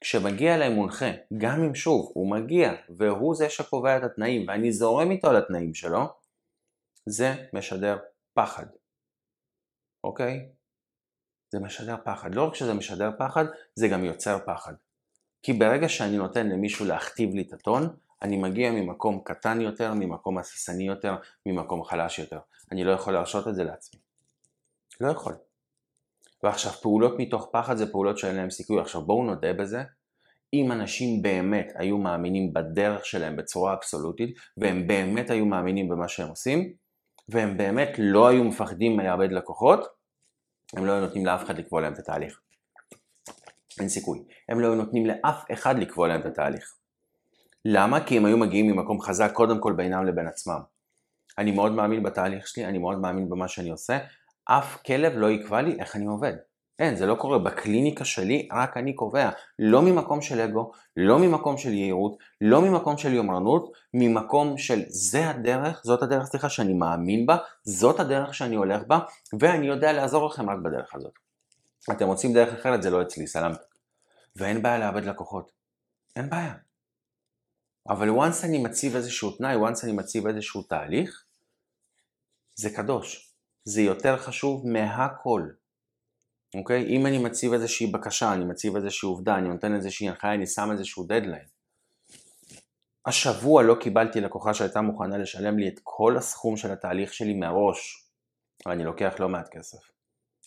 כשמגיע 0.00 0.54
אליי 0.54 0.74
מונחה, 0.74 1.10
גם 1.38 1.62
אם 1.62 1.74
שוב, 1.74 2.10
הוא 2.14 2.30
מגיע 2.30 2.72
והוא 2.98 3.34
זה 3.34 3.50
שקובע 3.50 3.96
את 3.96 4.02
התנאים 4.02 4.48
ואני 4.48 4.72
זורם 4.72 5.10
איתו 5.10 5.30
על 5.30 5.36
התנאים 5.36 5.74
שלו, 5.74 6.00
זה 7.06 7.34
משדר 7.52 7.98
פחד, 8.34 8.66
אוקיי? 10.04 10.48
זה 11.50 11.58
משדר 11.60 11.96
פחד. 12.04 12.34
לא 12.34 12.44
רק 12.44 12.54
שזה 12.54 12.74
משדר 12.74 13.10
פחד, 13.18 13.44
זה 13.74 13.88
גם 13.88 14.04
יוצר 14.04 14.38
פחד. 14.46 14.72
כי 15.42 15.52
ברגע 15.52 15.88
שאני 15.88 16.16
נותן 16.16 16.48
למישהו 16.48 16.86
להכתיב 16.86 17.34
לי 17.34 17.42
את 17.42 17.52
הטון, 17.52 17.96
אני 18.22 18.36
מגיע 18.36 18.70
ממקום 18.70 19.20
קטן 19.24 19.60
יותר, 19.60 19.94
ממקום 19.94 20.38
הססני 20.38 20.86
יותר, 20.86 21.16
ממקום 21.46 21.84
חלש 21.84 22.18
יותר. 22.18 22.38
אני 22.72 22.84
לא 22.84 22.92
יכול 22.92 23.12
להרשות 23.12 23.48
את 23.48 23.54
זה 23.54 23.64
לעצמי. 23.64 24.00
לא 25.00 25.10
יכול. 25.10 25.34
ועכשיו 26.42 26.72
פעולות 26.72 27.14
מתוך 27.18 27.48
פחד 27.52 27.76
זה 27.76 27.92
פעולות 27.92 28.18
שאין 28.18 28.36
להם 28.36 28.50
סיכוי. 28.50 28.80
עכשיו 28.80 29.02
בואו 29.02 29.24
נודה 29.24 29.52
בזה, 29.52 29.82
אם 30.52 30.72
אנשים 30.72 31.22
באמת 31.22 31.72
היו 31.74 31.98
מאמינים 31.98 32.52
בדרך 32.52 33.06
שלהם 33.06 33.36
בצורה 33.36 33.74
אבסולוטית, 33.74 34.36
והם 34.56 34.86
באמת 34.86 35.30
היו 35.30 35.46
מאמינים 35.46 35.88
במה 35.88 36.08
שהם 36.08 36.28
עושים, 36.28 36.72
והם 37.28 37.56
באמת 37.56 37.88
לא 37.98 38.28
היו 38.28 38.44
מפחדים 38.44 38.96
מלאבד 38.96 39.32
לקוחות, 39.32 39.80
הם 40.76 40.86
לא 40.86 40.92
היו 40.92 41.00
נותנים 41.00 41.26
לאף 41.26 41.44
אחד 41.44 41.58
לקבוע 41.58 41.80
להם 41.80 41.92
את 41.92 41.98
התהליך. 41.98 42.40
אין 43.80 43.88
סיכוי. 43.88 44.24
הם 44.48 44.60
לא 44.60 44.66
היו 44.66 44.74
נותנים 44.74 45.06
לאף 45.06 45.44
אחד 45.52 45.78
לקבוע 45.78 46.08
להם 46.08 46.20
את 46.20 46.26
התהליך. 46.26 46.74
למה? 47.64 48.06
כי 48.06 48.16
הם 48.16 48.24
היו 48.24 48.38
מגיעים 48.38 48.66
ממקום 48.66 49.00
חזק 49.00 49.32
קודם 49.32 49.60
כל 49.60 49.72
בינם 49.72 50.06
לבין 50.06 50.26
עצמם. 50.26 50.60
אני 51.38 51.52
מאוד 51.52 51.72
מאמין 51.72 52.02
בתהליך 52.02 52.48
שלי, 52.48 52.64
אני 52.66 52.78
מאוד 52.78 52.98
מאמין 52.98 53.28
במה 53.28 53.48
שאני 53.48 53.70
עושה, 53.70 53.98
אף 54.50 54.82
כלב 54.82 55.12
לא 55.16 55.30
יקבע 55.30 55.62
לי 55.62 55.76
איך 55.80 55.96
אני 55.96 56.06
עובד. 56.06 56.32
אין, 56.78 56.96
זה 56.96 57.06
לא 57.06 57.14
קורה. 57.14 57.38
בקליניקה 57.38 58.04
שלי 58.04 58.48
רק 58.52 58.76
אני 58.76 58.94
קובע. 58.94 59.30
לא 59.58 59.82
ממקום 59.82 60.22
של 60.22 60.40
אגו, 60.40 60.72
לא 60.96 61.18
ממקום 61.18 61.58
של 61.58 61.72
יהירות, 61.72 62.16
לא 62.40 62.62
ממקום 62.62 62.98
של 62.98 63.12
יומרנות, 63.12 63.72
ממקום 63.94 64.58
של 64.58 64.82
זה 64.88 65.30
הדרך, 65.30 65.80
זאת 65.84 66.02
הדרך, 66.02 66.26
סליחה, 66.26 66.48
שאני 66.48 66.74
מאמין 66.74 67.26
בה, 67.26 67.36
זאת 67.62 68.00
הדרך 68.00 68.34
שאני 68.34 68.56
הולך 68.56 68.82
בה, 68.86 68.98
ואני 69.40 69.66
יודע 69.66 69.92
לעזור 69.92 70.26
לכם 70.26 70.50
רק 70.50 70.58
בדרך 70.58 70.94
הזאת. 70.94 71.12
אתם 71.90 72.06
רוצים 72.06 72.32
דרך 72.32 72.58
אחרת, 72.58 72.82
זה 72.82 72.90
לא 72.90 73.02
אצלי, 73.02 73.26
סלאם. 73.26 73.52
ואין 74.36 74.62
בעיה 74.62 74.78
לאבד 74.78 75.04
לקוחות. 75.04 75.52
אין 76.16 76.30
בעיה. 76.30 76.54
אבל 77.88 78.08
once 78.08 78.44
אני 78.44 78.58
מציב 78.58 78.96
איזשהו 78.96 79.30
תנאי, 79.30 79.56
once 79.56 79.84
אני 79.84 79.92
מציב 79.92 80.26
איזשהו 80.26 80.62
תהליך, 80.62 81.24
זה 82.54 82.70
קדוש. 82.70 83.27
זה 83.64 83.80
יותר 83.80 84.16
חשוב 84.16 84.66
מהכל. 84.66 85.42
אוקיי? 86.54 86.86
אם 86.86 87.06
אני 87.06 87.18
מציב 87.18 87.52
איזושהי 87.52 87.86
בקשה, 87.86 88.32
אני 88.32 88.44
מציב 88.44 88.76
איזושהי 88.76 89.06
עובדה, 89.06 89.38
אני 89.38 89.48
נותן 89.48 89.74
איזושהי 89.74 90.08
הנחיה, 90.08 90.34
אני 90.34 90.46
שם 90.46 90.68
איזשהו 90.72 91.04
דדליין. 91.04 91.46
השבוע 93.06 93.62
לא 93.62 93.76
קיבלתי 93.80 94.20
לקוחה 94.20 94.54
שהייתה 94.54 94.80
מוכנה 94.80 95.18
לשלם 95.18 95.58
לי 95.58 95.68
את 95.68 95.80
כל 95.82 96.16
הסכום 96.16 96.56
של 96.56 96.72
התהליך 96.72 97.14
שלי 97.14 97.34
מראש, 97.34 98.08
ואני 98.66 98.84
לוקח 98.84 99.14
לא 99.18 99.28
מעט 99.28 99.48
כסף. 99.48 99.90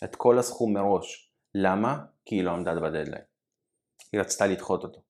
את 0.03 0.15
כל 0.15 0.39
הסכום 0.39 0.73
מראש. 0.73 1.31
למה? 1.55 1.97
כי 2.25 2.35
היא 2.35 2.43
לא 2.43 2.51
עמדה 2.51 2.75
בדדליין. 2.75 3.23
היא 4.13 4.21
רצתה 4.21 4.47
לדחות 4.47 4.83
אותו. 4.83 5.01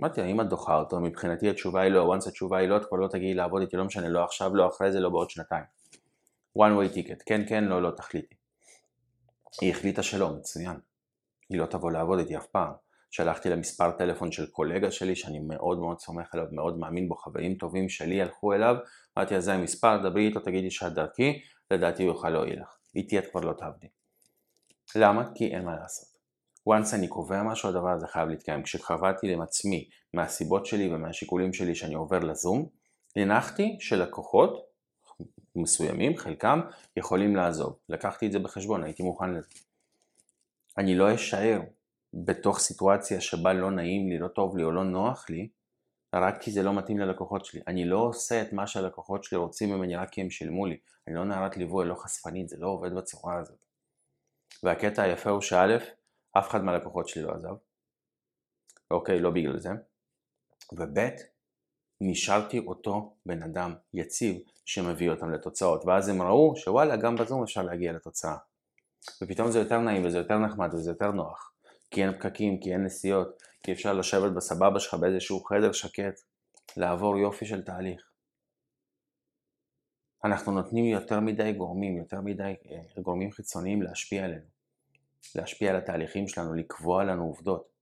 אמרתי 0.00 0.20
לה, 0.20 0.26
אם 0.26 0.40
את 0.40 0.48
דוחה 0.48 0.76
אותו, 0.76 1.00
מבחינתי 1.00 1.50
התשובה 1.50 1.80
היא 1.80 1.90
לא, 1.90 2.14
once 2.14 2.28
התשובה 2.28 2.58
היא 2.58 2.68
לא, 2.68 2.76
את 2.76 2.84
כבר 2.84 2.98
לא 2.98 3.08
תגיעי 3.08 3.34
לעבוד 3.34 3.62
איתי, 3.62 3.76
לא 3.76 3.84
משנה, 3.84 4.08
לא 4.08 4.24
עכשיו, 4.24 4.56
לא 4.56 4.68
אחרי 4.68 4.92
זה, 4.92 5.00
לא 5.00 5.08
בעוד 5.08 5.30
שנתיים. 5.30 5.64
One 6.58 6.72
way 6.78 6.96
ticket, 6.96 7.22
כן 7.26 7.48
כן, 7.48 7.64
לא 7.64 7.82
לא, 7.82 7.90
תחליטי. 7.90 8.34
היא 9.60 9.70
החליטה 9.70 10.02
שלא, 10.02 10.30
מצוין. 10.36 10.76
היא 11.50 11.58
לא 11.58 11.66
תבוא 11.66 11.90
לעבוד 11.90 12.18
איתי 12.18 12.36
אף 12.36 12.46
פעם. 12.46 12.72
שלחתי 13.10 13.48
למספר 13.48 13.90
טלפון 13.90 14.32
של 14.32 14.46
קולגה 14.46 14.90
שלי 14.90 15.16
שאני 15.16 15.38
מאוד 15.38 15.78
מאוד 15.78 16.00
סומך 16.00 16.34
עליו, 16.34 16.46
מאוד 16.52 16.78
מאמין 16.78 17.08
בו, 17.08 17.16
חברים 17.16 17.54
טובים 17.54 17.88
שלי 17.88 18.22
הלכו 18.22 18.52
אליו, 18.52 18.74
אמרתי 19.18 19.36
אז 19.36 19.44
זה 19.44 19.54
המספר, 19.54 20.08
דברי 20.08 20.26
איתו, 20.26 20.40
תגידי 20.40 20.70
שאת 20.70 20.92
דרכי, 20.92 21.40
לדעתי 21.70 22.02
הוא 22.02 22.12
יוכל 22.12 22.30
להועיל 22.30 22.60
לך. 22.60 22.76
איתי 22.94 23.18
את 23.18 23.24
כבר 23.30 23.40
לא 23.40 23.52
תעבדי. 23.52 23.86
למה? 24.96 25.34
כי 25.34 25.54
אין 25.54 25.64
מה 25.64 25.76
לעשות. 25.76 26.08
once 26.68 26.94
אני 26.94 27.08
קובע 27.08 27.42
משהו, 27.42 27.68
הדבר 27.68 27.90
הזה 27.90 28.06
חייב 28.06 28.28
להתקיים. 28.28 28.62
כשקבעתי 28.62 29.32
עם 29.32 29.40
עצמי 29.40 29.88
מהסיבות 30.14 30.66
שלי 30.66 30.94
ומהשיקולים 30.94 31.52
שלי 31.52 31.74
שאני 31.74 31.94
עובר 31.94 32.18
לזום, 32.18 32.68
הנחתי 33.16 33.76
שלקוחות 33.80 34.73
מסוימים, 35.56 36.16
חלקם, 36.16 36.60
יכולים 36.96 37.36
לעזוב. 37.36 37.78
לקחתי 37.88 38.26
את 38.26 38.32
זה 38.32 38.38
בחשבון, 38.38 38.84
הייתי 38.84 39.02
מוכן 39.02 39.30
לזה. 39.30 39.48
אני 40.78 40.94
לא 40.94 41.14
אשאר 41.14 41.60
בתוך 42.14 42.58
סיטואציה 42.58 43.20
שבה 43.20 43.52
לא 43.52 43.70
נעים 43.70 44.08
לי, 44.08 44.18
לא 44.18 44.28
טוב 44.28 44.56
לי 44.56 44.64
או 44.64 44.70
לא 44.70 44.84
נוח 44.84 45.30
לי, 45.30 45.48
רק 46.14 46.42
כי 46.42 46.50
זה 46.50 46.62
לא 46.62 46.74
מתאים 46.74 46.98
ללקוחות 46.98 47.44
שלי. 47.44 47.60
אני 47.66 47.84
לא 47.84 47.98
עושה 47.98 48.42
את 48.42 48.52
מה 48.52 48.66
שהלקוחות 48.66 49.24
שלי 49.24 49.38
רוצים 49.38 49.70
ממני 49.70 49.96
רק 49.96 50.10
כי 50.10 50.20
הם 50.20 50.30
שילמו 50.30 50.66
לי. 50.66 50.78
אני 51.06 51.14
לא 51.14 51.24
נערת 51.24 51.56
ליווי, 51.56 51.86
לא 51.86 51.94
חשפנית, 51.94 52.48
זה 52.48 52.56
לא 52.58 52.66
עובד 52.66 52.94
בצורה 52.94 53.38
הזאת. 53.38 53.64
והקטע 54.62 55.02
היפה 55.02 55.30
הוא 55.30 55.40
שא', 55.40 55.76
אף 56.32 56.48
אחד 56.48 56.64
מהלקוחות 56.64 57.08
שלי 57.08 57.22
לא 57.22 57.32
עזב. 57.32 57.54
אוקיי, 58.90 59.20
לא 59.20 59.30
בגלל 59.30 59.58
זה. 59.58 59.70
וב', 60.72 60.98
נשארתי 62.00 62.58
אותו 62.58 63.14
בן 63.26 63.42
אדם 63.42 63.74
יציב 63.94 64.36
שמביא 64.64 65.10
אותם 65.10 65.30
לתוצאות. 65.30 65.84
ואז 65.84 66.08
הם 66.08 66.22
ראו 66.22 66.56
שוואלה, 66.56 66.96
גם 66.96 67.16
בזום 67.16 67.42
אפשר 67.42 67.62
להגיע 67.62 67.92
לתוצאה. 67.92 68.36
ופתאום 69.22 69.50
זה 69.50 69.58
יותר 69.58 69.78
נעים 69.78 70.06
וזה 70.06 70.18
יותר 70.18 70.38
נחמד 70.38 70.74
וזה 70.74 70.90
יותר 70.90 71.10
נוח. 71.10 71.52
כי 71.90 72.02
אין 72.02 72.12
פקקים, 72.12 72.60
כי 72.60 72.72
אין 72.72 72.84
נסיעות, 72.84 73.42
כי 73.62 73.72
אפשר 73.72 73.92
לשבת 73.92 74.32
בסבבה 74.32 74.80
שלך 74.80 74.94
באיזשהו 74.94 75.44
חדר 75.44 75.72
שקט, 75.72 76.20
לעבור 76.76 77.18
יופי 77.18 77.46
של 77.46 77.62
תהליך. 77.62 78.10
אנחנו 80.24 80.52
נותנים 80.52 80.84
יותר 80.84 81.20
מדי 81.20 81.52
גורמים, 81.52 81.96
יותר 81.96 82.20
מדי 82.20 82.54
אה, 82.70 83.02
גורמים 83.02 83.32
חיצוניים 83.32 83.82
להשפיע 83.82 84.24
עלינו, 84.24 84.46
להשפיע 85.34 85.70
על 85.70 85.76
התהליכים 85.76 86.28
שלנו, 86.28 86.54
לקבוע 86.54 87.04
לנו 87.04 87.24
עובדות. 87.24 87.73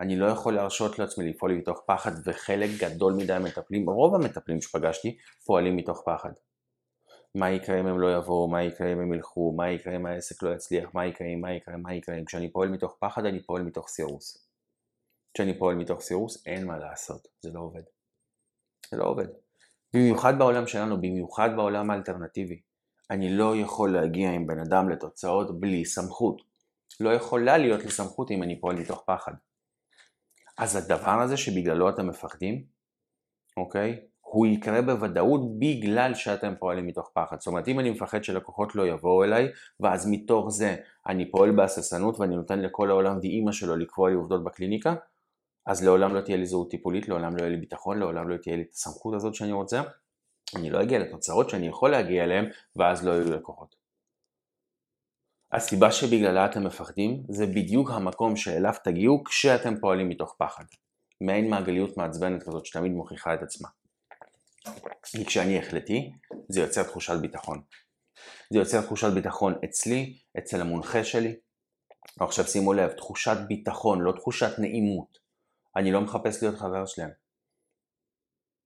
אני 0.00 0.16
לא 0.16 0.26
יכול 0.26 0.54
להרשות 0.54 0.98
לעצמי 0.98 1.30
לפעול 1.30 1.52
מתוך 1.52 1.82
פחד 1.86 2.10
וחלק 2.24 2.70
גדול 2.80 3.12
מדי 3.12 3.32
המטפלים, 3.32 3.90
רוב 3.90 4.14
המטפלים 4.14 4.60
שפגשתי 4.60 5.18
פועלים 5.44 5.76
מתוך 5.76 6.02
פחד. 6.06 6.30
מה 7.34 7.50
יקרה 7.50 7.80
אם 7.80 7.86
הם 7.86 8.00
לא 8.00 8.16
יבואו, 8.16 8.48
מה 8.48 8.62
יקרה 8.62 8.92
אם 8.92 9.00
הם 9.00 9.12
ילכו, 9.12 9.52
מה 9.56 9.70
יקרה 9.70 9.96
אם 9.96 10.06
העסק 10.06 10.42
לא 10.42 10.54
יצליח, 10.54 10.94
מה 10.94 11.06
יקרה 11.06 11.36
מה 11.36 11.52
יקרה, 11.52 11.76
מה 11.76 11.94
יקרה 11.94 12.18
אם. 12.18 12.24
כשאני 12.24 12.52
פועל 12.52 12.68
מתוך 12.68 12.96
פחד 13.00 13.24
אני 13.24 13.42
פועל 13.42 13.62
מתוך 13.62 13.88
סירוס. 13.88 14.48
כשאני 15.34 15.58
פועל 15.58 15.76
מתוך 15.76 16.00
סירוס 16.00 16.46
אין 16.46 16.66
מה 16.66 16.78
לעשות, 16.78 17.28
זה 17.40 17.50
לא 17.52 17.60
עובד. 17.60 17.82
זה 18.90 18.96
לא 18.96 19.04
עובד. 19.04 19.26
במיוחד 19.94 20.38
בעולם 20.38 20.66
שלנו, 20.66 20.96
במיוחד 20.96 21.50
בעולם 21.56 21.90
האלטרנטיבי. 21.90 22.60
אני 23.10 23.36
לא 23.36 23.56
יכול 23.56 23.92
להגיע 23.92 24.30
עם 24.30 24.46
בן 24.46 24.58
אדם 24.58 24.88
לתוצאות 24.88 25.60
בלי 25.60 25.84
סמכות. 25.84 26.42
לא 27.00 27.10
יכולה 27.10 27.58
להיות 27.58 27.82
לי 27.82 27.90
סמכות 27.90 28.30
אם 28.30 28.42
אני 28.42 28.60
פועל 28.60 28.76
מתוך 28.76 29.02
פחד. 29.06 29.32
אז 30.60 30.76
הדבר 30.76 31.20
הזה 31.20 31.36
שבגללו 31.36 31.88
אתם 31.88 32.06
מפחדים, 32.06 32.64
אוקיי? 33.56 34.00
הוא 34.20 34.46
יקרה 34.46 34.82
בוודאות 34.82 35.58
בגלל 35.58 36.14
שאתם 36.14 36.54
פועלים 36.58 36.86
מתוך 36.86 37.10
פחד. 37.14 37.40
זאת 37.40 37.46
אומרת, 37.46 37.68
אם 37.68 37.80
אני 37.80 37.90
מפחד 37.90 38.24
שלקוחות 38.24 38.74
לא 38.74 38.86
יבואו 38.86 39.24
אליי, 39.24 39.48
ואז 39.80 40.10
מתוך 40.10 40.50
זה 40.50 40.76
אני 41.08 41.30
פועל 41.30 41.50
בהססנות 41.50 42.20
ואני 42.20 42.36
נותן 42.36 42.60
לכל 42.60 42.90
העולם 42.90 43.18
ואימא 43.22 43.52
שלו 43.52 43.76
לקבוע 43.76 44.08
לי 44.08 44.14
עובדות 44.14 44.44
בקליניקה, 44.44 44.94
אז 45.66 45.84
לעולם 45.84 46.14
לא 46.14 46.20
תהיה 46.20 46.36
לי 46.36 46.46
זהות 46.46 46.70
טיפולית, 46.70 47.08
לעולם 47.08 47.36
לא 47.36 47.40
יהיה 47.40 47.50
לי 47.50 47.56
ביטחון, 47.56 47.98
לעולם 47.98 48.28
לא 48.28 48.36
תהיה 48.36 48.56
לי 48.56 48.62
את 48.62 48.72
הסמכות 48.72 49.14
הזאת 49.14 49.34
שאני 49.34 49.52
רוצה. 49.52 49.82
אני 50.56 50.70
לא 50.70 50.82
אגיע 50.82 50.98
לתוצאות 50.98 51.50
שאני 51.50 51.66
יכול 51.66 51.90
להגיע 51.90 52.24
אליהן, 52.24 52.44
ואז 52.76 53.06
לא 53.06 53.12
יהיו 53.12 53.32
לקוחות. 53.32 53.79
הסיבה 55.52 55.92
שבגללה 55.92 56.46
אתם 56.46 56.64
מפחדים, 56.64 57.22
זה 57.28 57.46
בדיוק 57.46 57.90
המקום 57.90 58.36
שאליו 58.36 58.74
תגיעו 58.84 59.24
כשאתם 59.24 59.80
פועלים 59.80 60.08
מתוך 60.08 60.34
פחד. 60.38 60.64
מעין 61.20 61.50
מעגליות 61.50 61.96
מעצבנת 61.96 62.42
כזאת 62.42 62.66
שתמיד 62.66 62.92
מוכיחה 62.92 63.34
את 63.34 63.42
עצמה. 63.42 63.68
כי 65.02 65.24
כשאני 65.24 65.58
החלטי, 65.58 66.12
זה 66.48 66.60
יוצר 66.60 66.82
תחושת 66.82 67.14
ביטחון. 67.20 67.62
זה 68.50 68.58
יוצר 68.58 68.80
תחושת 68.82 69.12
ביטחון 69.14 69.54
אצלי, 69.64 70.18
אצל 70.38 70.60
המונחה 70.60 71.04
שלי. 71.04 71.36
ועכשיו 72.20 72.44
שימו 72.44 72.72
לב, 72.72 72.90
תחושת 72.90 73.36
ביטחון, 73.48 74.00
לא 74.00 74.12
תחושת 74.12 74.58
נעימות. 74.58 75.18
אני 75.76 75.92
לא 75.92 76.00
מחפש 76.00 76.42
להיות 76.42 76.58
חבר 76.58 76.86
שלהם. 76.86 77.10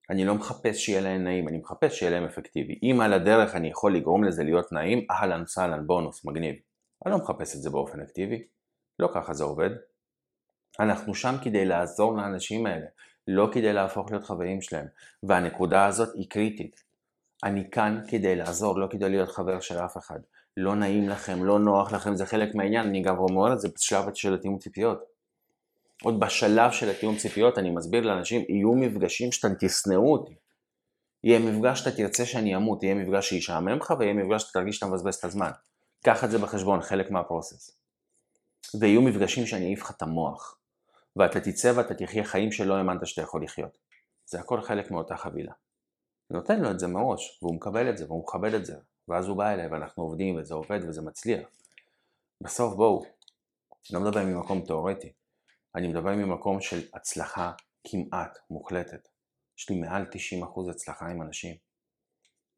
אני 0.09 0.25
לא 0.25 0.35
מחפש 0.35 0.77
שיהיה 0.77 1.01
להם 1.01 1.23
נעים, 1.23 1.47
אני 1.47 1.57
מחפש 1.57 1.99
שיהיה 1.99 2.11
להם 2.11 2.25
אפקטיבי. 2.25 2.79
אם 2.83 3.01
על 3.01 3.13
הדרך 3.13 3.55
אני 3.55 3.67
יכול 3.67 3.95
לגרום 3.95 4.23
לזה 4.23 4.43
להיות 4.43 4.71
נעים, 4.71 5.07
אהלן 5.11 5.45
סהלן 5.45 5.87
בונוס, 5.87 6.25
מגניב. 6.25 6.55
אני 7.05 7.11
לא 7.11 7.17
מחפש 7.17 7.55
את 7.55 7.61
זה 7.61 7.69
באופן 7.69 8.01
אקטיבי, 8.01 8.43
לא 8.99 9.09
ככה 9.13 9.33
זה 9.33 9.43
עובד. 9.43 9.69
אנחנו 10.79 11.15
שם 11.15 11.35
כדי 11.43 11.65
לעזור 11.65 12.17
לאנשים 12.17 12.65
האלה, 12.65 12.85
לא 13.27 13.49
כדי 13.51 13.73
להפוך 13.73 14.11
להיות 14.11 14.23
חברים 14.23 14.61
שלהם, 14.61 14.85
והנקודה 15.23 15.85
הזאת 15.85 16.15
היא 16.15 16.29
קריטית. 16.29 16.83
אני 17.43 17.69
כאן 17.71 18.01
כדי 18.07 18.35
לעזור, 18.35 18.79
לא 18.79 18.87
כדי 18.89 19.09
להיות 19.09 19.29
חבר 19.29 19.59
של 19.59 19.77
אף 19.77 19.97
אחד. 19.97 20.19
לא 20.57 20.75
נעים 20.75 21.09
לכם, 21.09 21.43
לא 21.43 21.59
נוח 21.59 21.91
לכם, 21.91 22.15
זה 22.15 22.25
חלק 22.25 22.55
מהעניין, 22.55 22.87
אני 22.87 23.01
גם 23.01 23.17
אומר 23.17 23.53
את 23.53 23.59
זה 23.59 23.69
בשלב 23.75 24.13
של 24.13 24.33
התיאום 24.33 24.57
ציפיות. 24.57 25.03
עוד 26.03 26.19
בשלב 26.19 26.71
של 26.71 26.89
התיאום 26.89 27.17
ציפיות 27.17 27.57
אני 27.57 27.69
מסביר 27.69 28.03
לאנשים, 28.03 28.45
יהיו 28.49 28.73
מפגשים 28.73 29.31
שאתם 29.31 29.53
תשנאו 29.59 30.11
אותי. 30.11 30.35
יהיה 31.23 31.39
מפגש 31.39 31.79
שאתה 31.79 31.97
תרצה 31.97 32.25
שאני 32.25 32.55
אמות, 32.55 32.83
יהיה 32.83 32.95
מפגש 32.95 33.29
שישעמם 33.29 33.77
לך 33.77 33.93
ויהיה 33.99 34.13
מפגש 34.13 34.41
שאתה 34.41 34.59
תרגיש 34.59 34.75
שאתה 34.75 34.87
מבזבז 34.87 35.15
את 35.15 35.23
הזמן. 35.23 35.51
קח 36.05 36.23
את 36.23 36.31
זה 36.31 36.37
בחשבון, 36.37 36.81
חלק 36.81 37.11
מהפרוסס. 37.11 37.77
ויהיו 38.79 39.01
מפגשים 39.01 39.45
שאני 39.45 39.65
אעיף 39.65 39.81
לך 39.81 39.91
את 39.91 40.01
המוח. 40.01 40.59
ואתה 41.15 41.39
תצא 41.39 41.73
ואתה 41.75 41.93
תחיה 41.93 42.23
חיים 42.23 42.51
שלא 42.51 42.75
האמנת 42.75 43.07
שאתה 43.07 43.21
יכול 43.21 43.43
לחיות. 43.43 43.77
זה 44.25 44.39
הכל 44.39 44.61
חלק 44.61 44.91
מאותה 44.91 45.17
חבילה. 45.17 45.53
נותן 46.29 46.59
לו 46.59 46.71
את 46.71 46.79
זה 46.79 46.87
מראש, 46.87 47.39
והוא 47.41 47.55
מקבל 47.55 47.89
את 47.89 47.97
זה, 47.97 48.05
והוא 48.05 48.23
מכבד 48.23 48.53
את 48.53 48.65
זה, 48.65 48.75
ואז 49.07 49.27
הוא 49.27 49.37
בא 49.37 49.53
אליי 49.53 49.67
ואנחנו 49.67 50.03
עובדים 50.03 50.35
וזה 50.35 50.53
עובד 50.53 50.79
וזה 50.87 51.01
מצליח. 51.01 51.49
בסוף 52.41 52.73
בואו, 52.73 53.05
לא 53.91 53.99
מדבר 53.99 54.23
ממקום 54.23 54.61
תאורטי, 54.65 55.13
אני 55.75 55.87
מדבר 55.87 56.15
ממקום 56.15 56.61
של 56.61 56.81
הצלחה 56.93 57.51
כמעט 57.87 58.37
מוחלטת. 58.49 59.07
יש 59.57 59.69
לי 59.69 59.79
מעל 59.79 60.05
90% 60.43 60.71
הצלחה 60.71 61.07
עם 61.07 61.21
אנשים. 61.21 61.55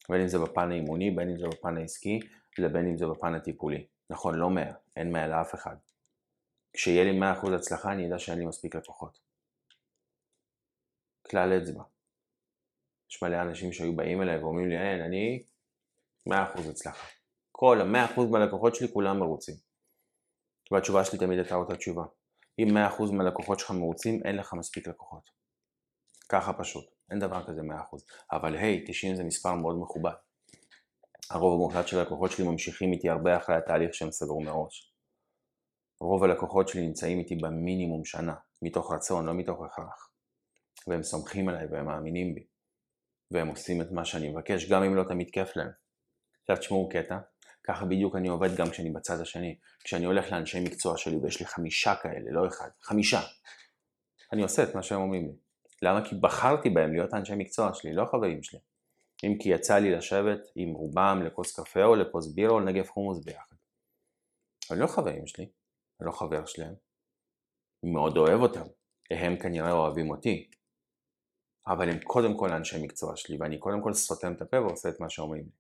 בין 0.09 0.21
אם 0.21 0.27
זה 0.27 0.39
בפן 0.39 0.71
האימוני, 0.71 1.11
בין 1.11 1.29
אם 1.29 1.37
זה 1.37 1.47
בפן 1.47 1.77
העסקי, 1.77 2.19
לבין 2.59 2.87
אם 2.87 2.97
זה 2.97 3.05
בפן 3.07 3.35
הטיפולי. 3.35 3.85
נכון, 4.09 4.35
לא 4.35 4.49
100, 4.49 4.63
אין 4.95 5.11
100 5.11 5.27
לאף 5.27 5.55
אחד. 5.55 5.75
כשיהיה 6.73 7.03
לי 7.03 7.19
100% 7.19 7.55
הצלחה 7.55 7.91
אני 7.91 8.07
אדע 8.07 8.19
שאין 8.19 8.39
לי 8.39 8.45
מספיק 8.45 8.75
לקוחות. 8.75 9.19
כלל 11.29 11.53
אצבע. 11.53 11.83
יש 13.11 13.23
מלא 13.23 13.41
אנשים 13.41 13.73
שהיו 13.73 13.95
באים 13.95 14.21
אליי 14.21 14.37
ואומרים 14.37 14.69
לי, 14.69 14.77
אין, 14.77 15.01
אני 15.01 15.43
100% 16.29 16.33
הצלחה. 16.69 17.07
כל 17.51 17.81
ה-100% 17.81 18.21
מהלקוחות 18.31 18.75
שלי 18.75 18.87
כולם 18.93 19.19
מרוצים. 19.19 19.55
והתשובה 20.71 21.05
שלי 21.05 21.19
תמיד 21.19 21.39
הייתה 21.39 21.55
אותה 21.55 21.75
תשובה. 21.75 22.03
אם 22.59 22.67
100% 22.77 23.11
מהלקוחות 23.13 23.59
שלך 23.59 23.71
מרוצים, 23.71 24.21
אין 24.25 24.35
לך 24.35 24.53
מספיק 24.53 24.87
לקוחות. 24.87 25.29
ככה 26.29 26.53
פשוט. 26.53 26.85
אין 27.09 27.19
דבר 27.19 27.47
כזה 27.47 27.61
100%. 27.61 27.65
אבל 28.31 28.55
היי, 28.55 28.83
hey, 28.85 28.91
90 28.91 29.15
זה 29.15 29.23
מספר 29.23 29.53
מאוד 29.53 29.75
מכובד. 29.81 30.11
הרוב 31.31 31.53
המוחלט 31.53 31.87
של 31.87 31.99
הלקוחות 31.99 32.31
שלי 32.31 32.47
ממשיכים 32.47 32.93
איתי 32.93 33.09
הרבה 33.09 33.37
אחרי 33.37 33.55
התהליך 33.55 33.93
שהם 33.93 34.11
סגרו 34.11 34.41
מראש. 34.41 34.93
רוב 36.01 36.23
הלקוחות 36.23 36.67
שלי 36.67 36.87
נמצאים 36.87 37.19
איתי 37.19 37.35
במינימום 37.35 38.05
שנה, 38.05 38.35
מתוך 38.61 38.93
רצון, 38.93 39.25
לא 39.25 39.33
מתוך 39.33 39.65
הכרח. 39.65 40.09
והם 40.87 41.03
סומכים 41.03 41.49
עליי 41.49 41.67
והם 41.71 41.85
מאמינים 41.85 42.35
בי. 42.35 42.45
והם 43.31 43.47
עושים 43.47 43.81
את 43.81 43.91
מה 43.91 44.05
שאני 44.05 44.29
מבקש, 44.29 44.71
גם 44.71 44.83
אם 44.83 44.95
לא 44.95 45.03
תמיד 45.03 45.29
כיף 45.31 45.55
להם. 45.55 45.69
עכשיו 46.41 46.57
תשמעו 46.57 46.89
קטע, 46.89 47.17
ככה 47.63 47.85
בדיוק 47.85 48.15
אני 48.15 48.27
עובד 48.27 48.55
גם 48.55 48.69
כשאני 48.69 48.91
בצד 48.91 49.21
השני. 49.21 49.57
כשאני 49.83 50.05
הולך 50.05 50.31
לאנשי 50.31 50.59
מקצוע 50.59 50.97
שלי, 50.97 51.17
ויש 51.17 51.39
לי 51.39 51.45
חמישה 51.45 51.95
כאלה, 51.95 52.31
לא 52.31 52.47
אחד, 52.47 52.69
חמישה. 52.81 53.19
אני 54.33 54.43
עושה 54.43 54.63
את 54.63 54.75
מה 54.75 54.83
שהם 54.83 55.01
אומרים 55.01 55.27
לי. 55.27 55.33
למה? 55.81 56.09
כי 56.09 56.15
בחרתי 56.15 56.69
בהם 56.69 56.93
להיות 56.93 57.13
האנשי 57.13 57.35
מקצוע 57.35 57.73
שלי, 57.73 57.93
לא 57.93 58.03
החברים 58.03 58.43
שלי. 58.43 58.59
אם 59.23 59.37
כי 59.39 59.49
יצא 59.49 59.77
לי 59.77 59.91
לשבת 59.91 60.39
עם 60.55 60.73
רובם 60.73 61.21
לכוס 61.25 61.59
קפה 61.59 61.83
או 61.83 61.95
לכוס 61.95 62.33
בירה 62.33 62.51
או 62.51 62.59
לנגב 62.59 62.87
חומוס 62.87 63.25
ביחד. 63.25 63.55
אבל 64.69 64.79
לא 64.79 64.87
חברים 64.87 65.27
שלי, 65.27 65.49
אני 65.99 66.07
לא 66.07 66.11
חבר 66.11 66.45
שלהם. 66.45 66.75
אני 67.83 67.91
מאוד 67.91 68.17
אוהב 68.17 68.41
אותם, 68.41 68.65
הם 69.11 69.39
כנראה 69.39 69.71
אוהבים 69.71 70.09
אותי. 70.09 70.49
אבל 71.67 71.89
הם 71.89 71.99
קודם 71.99 72.37
כל 72.37 72.53
אנשי 72.53 72.83
מקצוע 72.83 73.15
שלי, 73.15 73.37
ואני 73.39 73.59
קודם 73.59 73.81
כל 73.83 73.93
סותם 73.93 74.33
את 74.33 74.41
הפה 74.41 74.61
ועושה 74.61 74.89
את 74.89 74.99
מה 74.99 75.09
שאומרים 75.09 75.43
לי. 75.43 75.51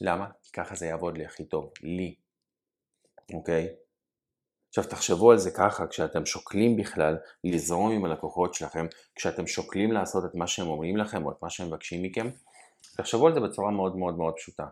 למה? 0.00 0.30
כי 0.42 0.52
ככה 0.52 0.74
זה 0.74 0.86
יעבוד 0.86 1.18
לי 1.18 1.26
הכי 1.26 1.44
טוב, 1.44 1.72
לי. 1.82 2.14
אוקיי? 3.34 3.68
עכשיו 4.68 4.84
תחשבו 4.84 5.30
על 5.30 5.38
זה 5.38 5.50
ככה, 5.50 5.86
כשאתם 5.86 6.26
שוקלים 6.26 6.76
בכלל 6.76 7.16
לזרום 7.44 7.92
עם 7.92 8.04
הלקוחות 8.04 8.54
שלכם, 8.54 8.86
כשאתם 9.14 9.46
שוקלים 9.46 9.92
לעשות 9.92 10.24
את 10.24 10.34
מה 10.34 10.46
שהם 10.46 10.66
אומרים 10.66 10.96
לכם 10.96 11.24
או 11.26 11.32
את 11.32 11.36
מה 11.42 11.50
שהם 11.50 11.66
מבקשים 11.66 12.02
מכם, 12.02 12.28
תחשבו 12.96 13.26
על 13.26 13.34
זה 13.34 13.40
בצורה 13.40 13.70
מאוד 13.70 13.96
מאוד 13.96 14.16
מאוד 14.16 14.34
פשוטה. 14.36 14.66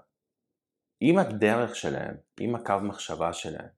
אם 1.03 1.19
הדרך 1.19 1.77
שלהם, 1.77 2.17
אם 2.41 2.55
הקו 2.55 2.75
מחשבה 2.83 3.33
שלהם, 3.33 3.69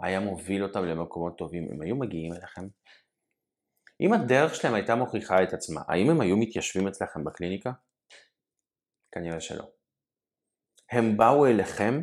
היה 0.00 0.20
מוביל 0.20 0.62
אותם 0.62 0.84
למקומות 0.84 1.38
טובים, 1.38 1.68
הם 1.72 1.82
היו 1.82 1.96
מגיעים 1.96 2.32
אליכם? 2.32 2.68
אם 4.00 4.12
הדרך 4.12 4.54
שלהם 4.54 4.74
הייתה 4.74 4.94
מוכיחה 4.94 5.42
את 5.42 5.52
עצמה, 5.52 5.82
האם 5.88 6.10
הם 6.10 6.20
היו 6.20 6.36
מתיישבים 6.36 6.88
אצלכם 6.88 7.24
בקליניקה? 7.24 7.72
כנראה 9.12 9.40
שלא. 9.40 9.64
הם 10.90 11.16
באו 11.16 11.46
אליכם 11.46 12.02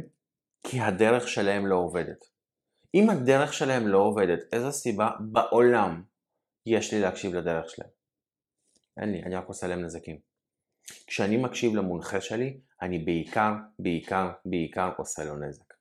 כי 0.67 0.79
הדרך 0.79 1.27
שלהם 1.27 1.67
לא 1.67 1.75
עובדת. 1.75 2.25
אם 2.95 3.09
הדרך 3.09 3.53
שלהם 3.53 3.87
לא 3.87 3.97
עובדת, 3.97 4.53
איזו 4.53 4.71
סיבה 4.71 5.09
בעולם 5.31 6.03
יש 6.65 6.93
לי 6.93 7.01
להקשיב 7.01 7.35
לדרך 7.35 7.69
שלהם? 7.69 7.89
אין 8.97 9.11
לי, 9.11 9.23
אני 9.23 9.35
רק 9.35 9.47
עושה 9.47 9.67
להם 9.67 9.81
נזקים. 9.81 10.32
כשאני 11.07 11.37
מקשיב 11.37 11.75
למונחה 11.75 12.21
שלי, 12.21 12.59
אני 12.81 12.99
בעיקר, 12.99 13.51
בעיקר, 13.79 14.29
בעיקר 14.45 14.89
עושה 14.97 15.23
לו 15.23 15.35
נזק. 15.35 15.73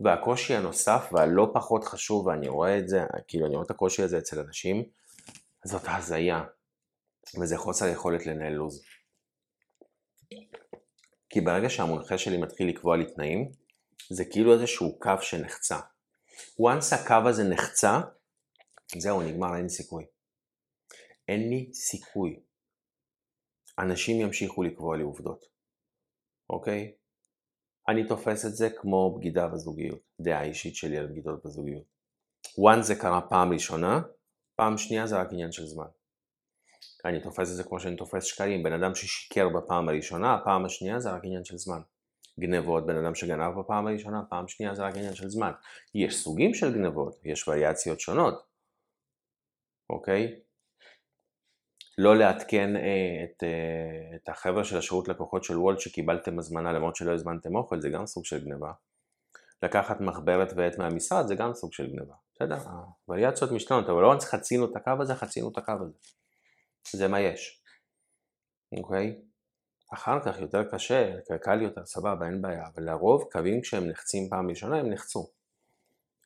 והקושי 0.00 0.54
הנוסף 0.54 1.08
והלא 1.12 1.50
פחות 1.54 1.84
חשוב, 1.84 2.26
ואני 2.26 2.48
רואה 2.48 2.78
את 2.78 2.88
זה, 2.88 3.00
כאילו 3.28 3.46
אני 3.46 3.54
רואה 3.54 3.66
את 3.66 3.70
הקושי 3.70 4.02
הזה 4.02 4.18
אצל 4.18 4.40
אנשים, 4.40 4.84
זאת 5.64 5.82
הזיה, 5.86 6.44
וזה 7.40 7.56
חוסר 7.58 7.88
יכולת 7.88 8.26
לנהל 8.26 8.52
לו"ז. 8.52 8.82
כי 11.30 11.40
ברגע 11.40 11.70
שהמונחה 11.70 12.18
שלי 12.18 12.36
מתחיל 12.36 12.68
לקבוע 12.68 12.96
לי 12.96 13.14
תנאים, 13.14 13.50
זה 14.10 14.24
כאילו 14.24 14.52
איזשהו 14.52 14.98
קו 14.98 15.12
שנחצה. 15.20 15.78
once 16.60 16.94
הקו 16.94 17.28
הזה 17.28 17.44
נחצה, 17.44 18.00
זהו, 18.98 19.22
נגמר, 19.22 19.56
אין 19.56 19.62
לי 19.62 19.68
סיכוי. 19.68 20.04
אין 21.28 21.48
לי 21.50 21.70
סיכוי. 21.72 22.40
אנשים 23.78 24.20
ימשיכו 24.20 24.62
לקבוע 24.62 24.96
לי 24.96 25.02
עובדות, 25.02 25.46
אוקיי? 26.50 26.92
אני 27.88 28.08
תופס 28.08 28.46
את 28.46 28.54
זה 28.54 28.70
כמו 28.70 29.14
בגידה 29.18 29.48
בזוגיות, 29.48 30.00
דעה 30.20 30.44
אישית 30.44 30.76
שלי 30.76 30.98
על 30.98 31.06
בגידות 31.06 31.44
בזוגיות. 31.44 31.84
once 32.46 32.82
זה 32.82 32.94
קרה 32.94 33.20
פעם 33.20 33.52
ראשונה, 33.52 34.00
פעם 34.56 34.78
שנייה 34.78 35.06
זה 35.06 35.16
רק 35.16 35.28
עניין 35.32 35.52
של 35.52 35.66
זמן. 35.66 35.86
אני 37.04 37.22
תופס 37.22 37.50
את 37.50 37.56
זה 37.56 37.64
כמו 37.64 37.80
שאני 37.80 37.96
תופס 37.96 38.24
שקרים, 38.24 38.62
בן 38.62 38.72
אדם 38.72 38.94
ששיקר 38.94 39.48
בפעם 39.48 39.88
הראשונה, 39.88 40.34
הפעם 40.34 40.64
השנייה 40.64 41.00
זה 41.00 41.10
רק 41.10 41.24
עניין 41.24 41.44
של 41.44 41.56
זמן. 41.56 41.80
גנבות, 42.40 42.86
בן 42.86 42.96
אדם 43.04 43.14
שגנב 43.14 43.58
בפעם 43.60 43.86
הראשונה, 43.86 44.22
פעם 44.30 44.48
שנייה 44.48 44.74
זה 44.74 44.82
רק 44.82 44.96
עניין 44.96 45.14
של 45.14 45.28
זמן. 45.28 45.52
יש 45.94 46.16
סוגים 46.16 46.54
של 46.54 46.74
גנבות, 46.74 47.20
יש 47.24 47.48
וריאציות 47.48 48.00
שונות, 48.00 48.46
אוקיי? 49.90 50.40
לא 51.98 52.16
לעדכן 52.16 52.76
אה, 52.76 53.24
את, 53.24 53.42
אה, 53.42 54.16
את 54.16 54.28
החבר'ה 54.28 54.64
של 54.64 54.78
השירות 54.78 55.08
לקוחות 55.08 55.44
של 55.44 55.58
וולט 55.58 55.80
שקיבלתם 55.80 56.38
הזמנה 56.38 56.72
למרות 56.72 56.96
שלא 56.96 57.14
הזמנתם 57.14 57.56
אוכל, 57.56 57.80
זה 57.80 57.88
גם 57.88 58.06
סוג 58.06 58.24
של 58.24 58.44
גניבה. 58.44 58.72
לקחת 59.62 60.00
מחברת 60.00 60.52
ועט 60.56 60.78
מהמשרד 60.78 61.26
זה 61.26 61.34
גם 61.34 61.54
סוג 61.54 61.72
של 61.72 61.86
גניבה. 61.86 62.14
בסדר? 62.34 62.56
הווריאציות 63.06 63.52
משתנות, 63.52 63.88
אבל 63.88 64.02
לא 64.02 64.10
רק 64.10 64.22
חצינו 64.22 64.64
את 64.64 64.76
הקו 64.76 64.92
הזה, 65.00 65.14
חצינו 65.14 65.48
את 65.52 65.58
הקו 65.58 65.72
הזה. 65.80 65.92
זה 66.92 67.08
מה 67.08 67.20
יש. 67.20 67.62
אוקיי? 68.78 69.20
אחר 69.94 70.18
כך 70.24 70.40
יותר 70.40 70.64
קשה, 70.64 71.12
קל 71.42 71.62
יותר, 71.62 71.86
סבבה, 71.86 72.26
אין 72.26 72.42
בעיה, 72.42 72.66
אבל 72.74 72.82
לרוב 72.82 73.24
קווים 73.32 73.60
כשהם 73.60 73.88
נחצים 73.88 74.28
פעם 74.28 74.50
ראשונה 74.50 74.76
הם 74.76 74.90
נחצו. 74.90 75.26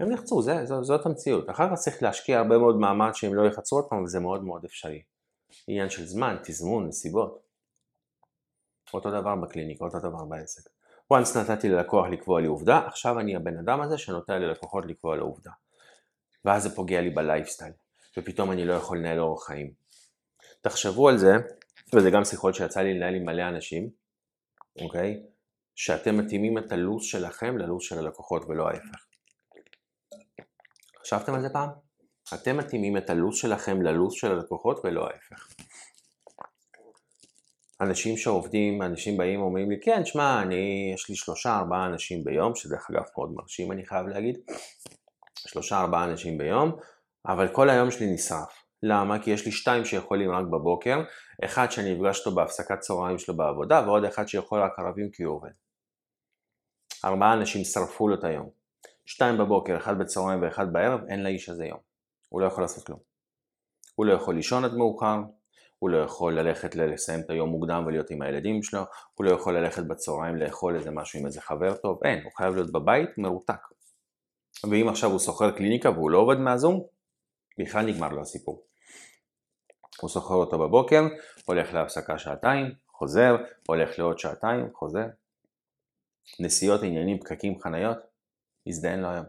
הם 0.01 0.13
נחצו, 0.13 0.43
זה, 0.43 0.65
זו, 0.65 0.85
זאת 0.85 1.07
המציאות. 1.07 1.51
אחר 1.51 1.71
כך 1.71 1.75
צריך 1.75 2.03
להשקיע 2.03 2.39
הרבה 2.39 2.59
מאוד 2.59 2.77
מאמץ 2.77 3.17
שהם 3.17 3.35
לא 3.35 3.47
יחצו 3.47 3.77
עוד 3.77 3.85
פעם, 3.91 4.05
וזה 4.05 4.21
מאוד 4.21 4.45
מאוד 4.45 4.65
אפשרי. 4.65 5.03
עניין 5.67 5.91
של 5.91 6.07
זמן, 6.07 6.37
תזמון, 6.43 6.89
נסיבות. 6.89 7.39
אותו 8.95 9.11
דבר 9.11 9.37
בקליניקה, 9.37 9.85
אותו 9.85 9.99
דבר 9.99 10.25
בעסק. 10.25 10.71
once 11.13 11.39
נתתי 11.39 11.69
ללקוח 11.69 12.07
לקבוע 12.07 12.41
לי 12.41 12.47
עובדה, 12.47 12.87
עכשיו 12.87 13.21
אני 13.21 13.37
הבן 13.37 13.59
אדם 13.59 13.81
הזה 13.81 13.99
שנותן 13.99 14.43
ללקוחות 14.43 14.87
לקבוע 14.87 15.17
לו 15.17 15.25
עובדה. 15.25 15.51
ואז 16.45 16.63
זה 16.63 16.77
פוגע 16.77 17.01
לי 17.01 17.11
בלייפסטייל, 17.11 17.73
ופתאום 18.19 18.53
אני 18.53 18.65
לא 18.65 18.73
יכול 18.73 18.99
לנהל 18.99 19.19
אורח 19.19 19.47
חיים. 19.47 19.73
תחשבו 20.61 21.09
על 21.09 21.19
זה, 21.19 21.33
וזה 21.95 22.11
גם 22.11 22.25
שיחות 22.25 22.55
שיצא 22.55 22.81
לי 22.81 22.95
לנהל 22.95 23.15
עם 23.15 23.25
מלא 23.25 23.49
אנשים, 23.49 23.91
אוקיי? 24.81 25.23
שאתם 25.75 26.19
מתאימים 26.19 26.59
את 26.59 26.73
הלו"ז 26.73 27.05
שלכם 27.05 27.59
ללו"ז 27.59 27.83
של 27.83 27.99
הלקוחות 27.99 28.43
ולא 28.49 28.69
ההפך. 28.69 29.07
חשבתם 31.01 31.35
על 31.35 31.43
זה 31.43 31.49
פעם? 31.53 31.88
אתם 32.35 32.57
מתאימים 32.57 32.97
את 32.97 33.11
הלו"ז 33.11 33.37
שלכם 33.37 33.83
ללו"ז 33.83 34.13
של 34.13 34.33
הלקוחות 34.33 34.81
ולא 34.85 35.07
ההפך. 35.07 35.47
אנשים 37.81 38.17
שעובדים, 38.17 38.83
אנשים 38.83 39.17
באים 39.17 39.41
ואומרים 39.41 39.71
לי, 39.71 39.81
כן, 39.81 40.05
שמע, 40.05 40.43
אני, 40.43 40.91
יש 40.95 41.09
לי 41.09 41.17
שלושה 41.17 41.57
ארבעה 41.57 41.87
אנשים 41.87 42.25
ביום, 42.25 42.55
שדרך 42.55 42.91
אגב 42.91 43.03
מאוד 43.17 43.33
מרשים 43.35 43.73
אני 43.73 43.87
חייב 43.87 44.07
להגיד, 44.07 44.39
שלושה 45.39 45.81
ארבעה 45.81 46.05
אנשים 46.05 46.39
ביום, 46.39 46.77
אבל 47.27 47.49
כל 47.49 47.71
היום 47.71 47.91
שלי 47.91 48.07
נשרף. 48.15 48.65
למה? 48.83 49.23
כי 49.23 49.31
יש 49.31 49.47
לי 49.47 49.53
שתיים 49.53 49.85
שיכולים 49.85 50.31
רק 50.31 50.45
בבוקר, 50.47 50.99
אחד 51.45 51.71
שאני 51.71 51.95
אפגש 51.95 52.19
אותו 52.19 52.35
בהפסקת 52.35 52.79
צהריים 52.81 53.19
שלו 53.19 53.37
בעבודה, 53.37 53.83
ועוד 53.87 54.05
אחד 54.05 54.29
שיכול 54.29 54.63
רק 54.63 54.73
ערבים 54.79 55.11
כי 55.11 55.23
הוא 55.23 55.37
עובד. 55.37 55.51
ארבעה 57.05 57.33
אנשים 57.33 57.65
שרפו 57.65 58.09
לו 58.09 58.15
את 58.15 58.25
היום. 58.25 58.51
שתיים 59.07 59.39
בבוקר, 59.39 59.77
אחד 59.77 59.99
בצהריים 59.99 60.43
ואחד 60.43 60.73
בערב, 60.73 61.01
אין 61.09 61.23
לאיש 61.23 61.49
הזה 61.49 61.65
יום. 61.65 61.88
הוא 62.29 62.41
לא 62.41 62.47
יכול 62.47 62.65
לעשות 62.65 62.87
כלום. 62.87 62.99
הוא 63.95 64.07
לא 64.07 64.13
יכול 64.13 64.35
לישון 64.35 64.65
עד 64.65 64.75
מאוחר, 64.75 65.17
הוא 65.79 65.91
לא 65.91 65.99
יכול 65.99 66.39
ללכת 66.39 66.75
לסיים 66.75 67.21
את 67.21 67.31
היום 67.31 67.49
מוקדם 67.49 67.85
ולהיות 67.87 68.11
עם 68.11 68.23
הילדים 68.23 68.63
שלו, 68.63 68.81
הוא 69.15 69.25
לא 69.25 69.31
יכול 69.31 69.59
ללכת 69.59 69.83
בצהריים 69.83 70.37
לאכול 70.37 70.77
איזה 70.77 70.91
משהו 70.91 71.21
עם 71.21 71.27
איזה 71.27 71.41
חבר 71.41 71.77
טוב, 71.77 72.05
אין, 72.05 72.25
הוא 72.25 72.33
חייב 72.37 72.55
להיות 72.55 72.73
בבית 72.73 73.19
מרותק. 73.19 73.61
ואם 74.71 74.89
עכשיו 74.89 75.11
הוא 75.11 75.19
שוכר 75.19 75.57
קליניקה 75.57 75.91
והוא 75.91 76.11
לא 76.11 76.19
עובד 76.19 76.39
מהזום, 76.39 76.83
בכלל 77.59 77.87
נגמר 77.87 78.09
לו 78.09 78.23
הסיפור. 78.23 78.67
הוא 80.01 80.11
שוכר 80.11 80.35
אותו 80.35 80.59
בבוקר, 80.59 81.03
הולך 81.47 81.75
להפסקה 81.75 82.19
שעתיים, 82.19 82.75
חוזר, 82.89 83.37
הולך 83.69 83.99
לעוד 83.99 84.19
שעתיים, 84.19 84.69
חוזר. 84.75 85.07
נסיעות, 86.41 86.83
עניינים, 86.83 87.19
פקקים, 87.19 87.61
חניות, 87.61 87.99
הזדיין 88.67 89.01
לו 89.01 89.09
היום. 89.09 89.27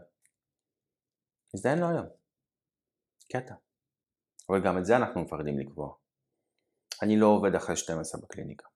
הזדיין 1.54 1.78
לו 1.78 1.88
היום. 1.88 2.19
קטע. 3.32 3.54
אבל 4.48 4.62
גם 4.64 4.78
את 4.78 4.84
זה 4.84 4.96
אנחנו 4.96 5.20
מפחדים 5.20 5.58
לקבוע. 5.58 5.94
אני 7.02 7.16
לא 7.16 7.26
עובד 7.26 7.54
אחרי 7.54 7.76
12 7.76 8.20
בקליניקה. 8.20 8.66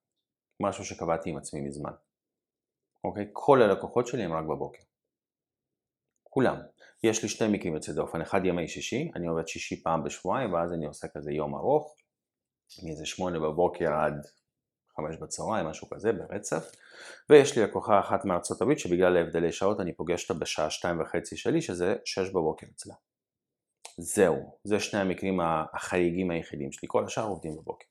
משהו 0.61 0.85
שקבעתי 0.85 1.29
עם 1.29 1.37
עצמי 1.37 1.61
מזמן. 1.61 1.91
אוקיי? 3.03 3.29
כל 3.33 3.61
הלקוחות 3.61 4.07
שלי 4.07 4.23
הם 4.23 4.33
רק 4.33 4.45
בבוקר. 4.45 4.83
כולם. 6.23 6.61
יש 7.03 7.23
לי 7.23 7.29
שני 7.29 7.57
מקרים 7.57 7.73
יוצאי 7.73 7.93
דופן, 7.93 8.21
אחד 8.21 8.45
ימי 8.45 8.67
שישי, 8.67 9.11
אני 9.15 9.27
עובד 9.27 9.47
שישי 9.47 9.83
פעם 9.83 10.03
בשבועיים 10.03 10.53
ואז 10.53 10.73
אני 10.73 10.85
עושה 10.85 11.07
כזה 11.07 11.31
יום 11.31 11.55
ארוך, 11.55 11.95
מאיזה 12.83 13.05
שמונה 13.05 13.39
בבוקר 13.39 13.93
עד 13.93 14.25
חמש 14.95 15.17
בצהריים, 15.17 15.65
משהו 15.65 15.89
כזה, 15.89 16.11
ברצף. 16.11 16.71
ויש 17.29 17.57
לי 17.57 17.63
לקוחה 17.63 17.99
אחת 17.99 18.25
מארצות 18.25 18.61
הברית 18.61 18.79
שבגלל 18.79 19.17
ההבדלי 19.17 19.51
שעות 19.51 19.79
אני 19.79 19.95
פוגש 19.95 20.29
אותה 20.29 20.39
בשעה 20.39 20.69
שתיים 20.69 21.01
וחצי 21.01 21.37
שלי, 21.37 21.61
שזה 21.61 21.95
שש 22.05 22.29
בבוקר 22.29 22.67
אצלה. 22.75 22.95
זהו, 23.97 24.57
זה 24.63 24.79
שני 24.79 24.99
המקרים 24.99 25.39
החריגים 25.73 26.31
היחידים 26.31 26.71
שלי, 26.71 26.87
כל 26.91 27.05
השאר 27.05 27.23
עובדים 27.23 27.55
בבוקר. 27.55 27.85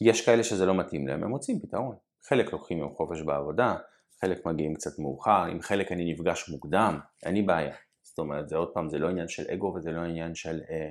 יש 0.00 0.26
כאלה 0.26 0.44
שזה 0.44 0.66
לא 0.66 0.74
מתאים 0.74 1.08
להם, 1.08 1.24
הם 1.24 1.30
מוצאים 1.30 1.60
פתרון. 1.60 1.96
חלק 2.24 2.52
לוקחים 2.52 2.78
יום 2.78 2.94
חופש 2.94 3.22
בעבודה, 3.22 3.76
חלק 4.20 4.46
מגיעים 4.46 4.74
קצת 4.74 4.98
מאוחר, 4.98 5.44
עם 5.44 5.60
חלק 5.60 5.92
אני 5.92 6.12
נפגש 6.12 6.48
מוקדם, 6.48 6.98
אין 7.26 7.34
לי 7.34 7.42
בעיה. 7.42 7.74
זאת 8.02 8.18
אומרת, 8.18 8.48
זה 8.48 8.56
עוד 8.56 8.70
פעם, 8.74 8.90
זה 8.90 8.98
לא 8.98 9.08
עניין 9.08 9.28
של 9.28 9.50
אגו 9.54 9.74
וזה 9.76 9.90
לא 9.90 10.00
עניין 10.00 10.34
של 10.34 10.60
אה, 10.70 10.90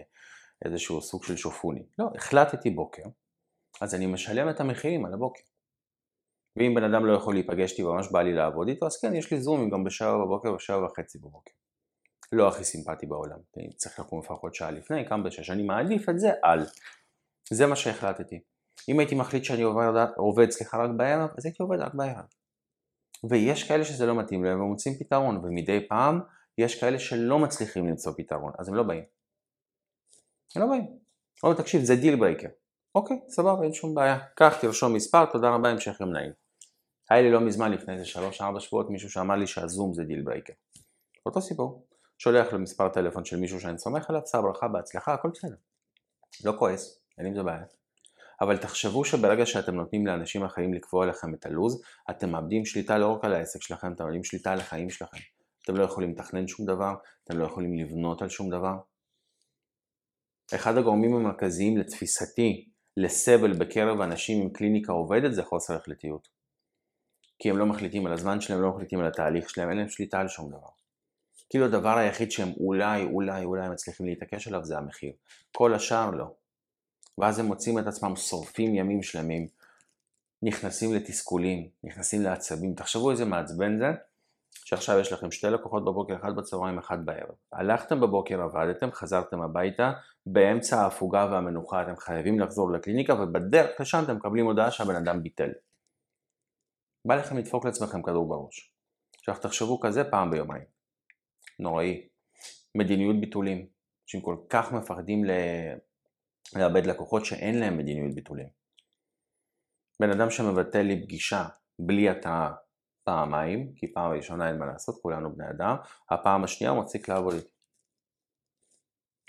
איזשהו 0.66 1.02
סוג 1.02 1.24
של 1.24 1.36
שופוני. 1.36 1.84
לא, 2.00 2.06
החלטתי 2.16 2.70
בוקר, 2.70 3.04
אז 3.82 3.96
אני 3.96 4.06
משלם 4.06 4.50
את 4.50 4.60
המחירים 4.60 5.06
על 5.06 5.14
הבוקר. 5.14 5.42
ואם 6.56 6.74
בן 6.76 6.84
אדם 6.84 7.06
לא 7.06 7.14
יכול 7.14 7.34
להיפגש 7.34 7.72
איתי 7.72 7.84
וממש 7.84 8.08
בא 8.12 8.22
לי 8.22 8.34
לעבוד 8.34 8.68
איתו, 8.68 8.86
אז 8.86 8.98
כן, 9.02 9.16
יש 9.16 9.32
לי 9.34 9.42
זומים 9.42 9.70
גם 9.70 9.84
בשעה 9.84 10.18
בבוקר 10.18 10.54
ושעה 10.54 10.86
וחצי 10.86 11.20
בבוקר. 11.20 11.52
לא 12.32 12.48
הכי 12.48 12.64
סימפטי 12.64 13.06
בעולם, 13.06 13.40
צריך 13.76 14.00
לקום 14.00 14.20
לפחות 14.20 14.56
שעה 14.56 14.72
לפני, 14.72 15.06
קם 15.06 15.24
בשש, 15.24 15.50
אני 15.50 15.64
מעדיף 15.64 16.10
את 16.10 16.20
זה 16.20 16.32
על. 16.42 16.66
זה 17.50 17.68
מה 17.68 17.76
שהחלטתי. 17.76 18.40
אם 18.90 19.00
הייתי 19.00 19.16
מחליט 19.16 19.44
שאני 19.44 19.62
עובד, 19.62 19.84
עובד 20.18 20.50
סליחה 20.50 20.84
רק 20.84 20.90
בערב, 20.98 21.30
אז 21.38 21.46
הייתי 21.46 21.64
עובד 21.64 21.80
רק 21.80 21.94
בערב. 21.94 22.26
ויש 23.30 23.68
כאלה 23.68 23.86
שזה 23.86 24.06
לא 24.06 24.20
מתאים 24.20 24.44
להם 24.44 24.62
ומוצאים 24.62 24.96
פתרון, 24.96 25.38
ומדי 25.38 25.88
פעם 25.88 26.20
יש 26.58 26.82
כאלה 26.82 27.00
שלא 27.00 27.40
מצליחים 27.40 27.88
למצוא 27.88 28.14
פתרון, 28.18 28.54
אז 28.60 28.70
הם 28.70 28.76
לא 28.76 28.84
באים. 28.84 29.04
הם 30.56 30.62
לא 30.62 30.68
באים. 30.68 30.98
אבל 31.44 31.54
תקשיב, 31.54 31.82
זה 31.82 31.96
deal 31.96 32.16
breaker. 32.16 32.48
אוקיי, 32.96 33.20
סבבה, 33.30 33.64
אין 33.64 33.74
שום 33.74 33.96
בעיה. 33.96 34.20
קח, 34.36 34.58
תרשום 34.62 34.94
מספר, 34.94 35.26
תודה 35.26 35.50
רבה, 35.50 35.70
המשך 35.70 36.02
יום 36.02 36.12
נעים. 36.12 36.32
היה 37.10 37.22
לי 37.22 37.32
לא 37.32 37.40
מזמן, 37.40 37.72
לפני 37.72 37.94
איזה 37.94 38.06
3-4 38.58 38.60
שבועות, 38.60 38.90
מישהו 38.90 39.10
שאמר 39.10 39.36
לי 39.36 39.48
שהזום 39.48 39.94
זה 39.94 40.04
deal 40.04 40.22
breaker. 40.22 40.54
אותו 41.26 41.42
סיפור. 41.42 41.91
שולח 42.24 42.54
למספר 42.54 42.90
טלפון 42.90 43.26
של 43.26 43.40
מישהו 43.40 43.60
שאני 43.60 43.78
סומך 43.78 44.10
עליו, 44.10 44.22
שיהיה 44.32 44.42
ברכה, 44.42 44.68
בהצלחה, 44.68 45.14
הכל 45.14 45.30
בסדר. 45.34 45.56
לא 46.44 46.54
כועס, 46.60 47.02
אין 47.18 47.26
עם 47.26 47.36
זה 47.36 47.44
בעיה. 47.44 47.64
אבל 48.42 48.58
תחשבו 48.58 49.06
שברגע 49.06 49.46
שאתם 49.46 49.76
נותנים 49.76 50.08
לאנשים 50.08 50.44
אחרים 50.44 50.74
לקבוע 50.74 51.06
לכם 51.06 51.34
את 51.34 51.46
הלו"ז, 51.46 51.82
אתם 52.10 52.30
מאבדים 52.30 52.66
שליטה 52.66 52.98
לא 52.98 53.08
רק 53.08 53.26
על 53.26 53.34
העסק 53.34 53.62
שלכם, 53.62 53.94
אתם 53.94 54.04
מאבדים 54.04 54.24
שליטה 54.24 54.52
על 54.52 54.60
החיים 54.60 54.90
שלכם. 54.90 55.18
אתם 55.64 55.78
לא 55.78 55.84
יכולים 55.84 56.12
לתכנן 56.12 56.48
שום 56.48 56.66
דבר, 56.66 56.94
אתם 57.24 57.38
לא 57.38 57.46
יכולים 57.46 57.78
לבנות 57.78 58.22
על 58.22 58.30
שום 58.30 58.50
דבר. 58.50 58.76
אחד 60.56 60.78
הגורמים 60.78 61.16
המרכזיים 61.16 61.78
לתפיסתי 61.78 62.70
לסבל 62.98 63.54
בקרב 63.54 64.02
אנשים 64.02 64.42
עם 64.42 64.50
קליניקה 64.50 64.92
עובדת 64.92 65.34
זה 65.34 65.44
חוסר 65.44 65.76
החלטיות. 65.76 66.28
כי 67.40 67.50
הם 67.50 67.58
לא 67.58 67.66
מחליטים 67.66 68.06
על 68.06 68.14
הזמן 68.14 68.42
שלהם, 68.42 68.62
לא 68.62 68.70
מחליטים 68.70 69.00
על 69.00 69.08
התהליך 69.08 69.50
שלהם, 69.50 69.70
אין 69.70 69.78
להם 69.78 69.90
שליטה 69.90 70.20
על 70.20 70.28
שום 70.28 70.50
דבר. 70.50 70.81
כאילו 71.52 71.66
הדבר 71.66 71.98
היחיד 71.98 72.32
שהם 72.32 72.50
אולי, 72.60 73.04
אולי, 73.04 73.44
אולי 73.44 73.70
מצליחים 73.70 74.06
להתעקש 74.06 74.48
עליו 74.48 74.64
זה 74.64 74.78
המחיר. 74.78 75.12
כל 75.52 75.74
השאר 75.74 76.12
לא. 76.12 76.26
ואז 77.18 77.40
הם 77.40 77.46
מוצאים 77.46 77.80
את 77.80 77.88
עצמם 77.88 78.16
שורפים 78.16 78.76
ימים 78.76 79.04
שלמים, 79.04 79.48
נכנסים 80.44 80.94
לתסכולים, 80.94 81.70
נכנסים 81.84 82.22
לעצבים. 82.22 82.74
תחשבו 82.74 83.12
איזה 83.12 83.26
מעצבן 83.26 83.80
זה, 83.80 83.86
שעכשיו 84.52 85.00
יש 85.00 85.14
לכם 85.14 85.32
שתי 85.32 85.48
לקוחות 85.48 85.86
בבוקר, 85.86 86.16
אחד 86.16 86.36
בצהריים, 86.36 86.78
אחד 86.78 87.06
בערב. 87.06 87.36
הלכתם 87.52 88.02
בבוקר, 88.02 88.42
עבדתם, 88.42 88.92
חזרתם 88.92 89.42
הביתה, 89.42 89.92
באמצע 90.26 90.82
ההפוגה 90.82 91.28
והמנוחה 91.32 91.82
אתם 91.82 91.96
חייבים 91.98 92.40
לחזור 92.40 92.72
לקליניקה, 92.72 93.14
ובדרך 93.14 93.82
לשם 93.82 94.04
אתם 94.04 94.16
מקבלים 94.16 94.46
הודעה 94.46 94.72
שהבן 94.72 94.96
אדם 94.96 95.24
ביטל. 95.24 95.50
בא 97.08 97.16
לכם 97.16 97.38
לדפוק 97.38 97.66
לעצמכם 97.66 98.02
כדור 98.02 98.30
בראש. 98.30 98.72
עכשיו 99.20 99.36
תחשבו 99.42 99.80
כזה 99.80 100.04
פעם 100.04 100.32
ביומיים. 100.32 100.81
נוראי. 101.62 102.08
מדיניות 102.76 103.16
ביטולים. 103.22 103.68
אנשים 104.04 104.22
כל 104.22 104.38
כך 104.50 104.72
מפחדים. 104.72 105.24
לאבד 106.56 106.86
לקוחות 106.86 107.26
שאין 107.26 107.60
להם 107.60 107.78
מדיניות 107.78 108.16
ביטולים. 108.16 108.50
בן 110.02 110.10
אדם 110.10 110.30
שמבטל 110.30 110.82
לי 110.82 111.04
פגישה 111.04 111.46
בלי 111.80 112.10
התראה 112.10 112.52
פעמיים, 113.04 113.74
כי 113.76 113.94
פעם 113.94 114.12
ראשונה 114.12 114.50
אין 114.50 114.58
מה 114.58 114.66
לעשות, 114.66 115.02
כולנו 115.02 115.36
בני 115.36 115.50
אדם, 115.50 115.76
הפעם 116.10 116.44
השנייה 116.44 116.72
הוא 116.72 116.84
מפסיק 116.84 117.10
לעבוד 117.10 117.34
איתי. 117.34 117.54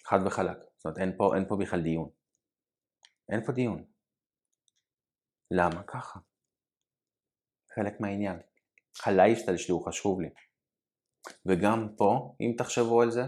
חד 0.07 0.19
וחלק. 0.27 0.57
זאת 0.77 0.85
אומרת, 0.85 0.99
אין 0.99 1.17
פה, 1.17 1.37
אין 1.37 1.49
פה 1.49 1.57
בכלל 1.57 1.83
דיון. 1.83 2.11
אין 3.33 3.45
פה 3.47 3.53
דיון. 3.53 3.85
למה? 5.51 5.83
ככה. 5.83 6.19
חלק 7.75 8.01
מהעניין. 8.01 8.41
הלייפסטייל 9.07 9.57
שלי 9.57 9.73
הוא 9.73 9.87
חשוב 9.87 10.21
לי. 10.21 10.29
וגם 11.47 11.89
פה, 11.97 12.35
אם 12.41 12.55
תחשבו 12.57 13.03
על 13.03 13.11
זה, 13.11 13.25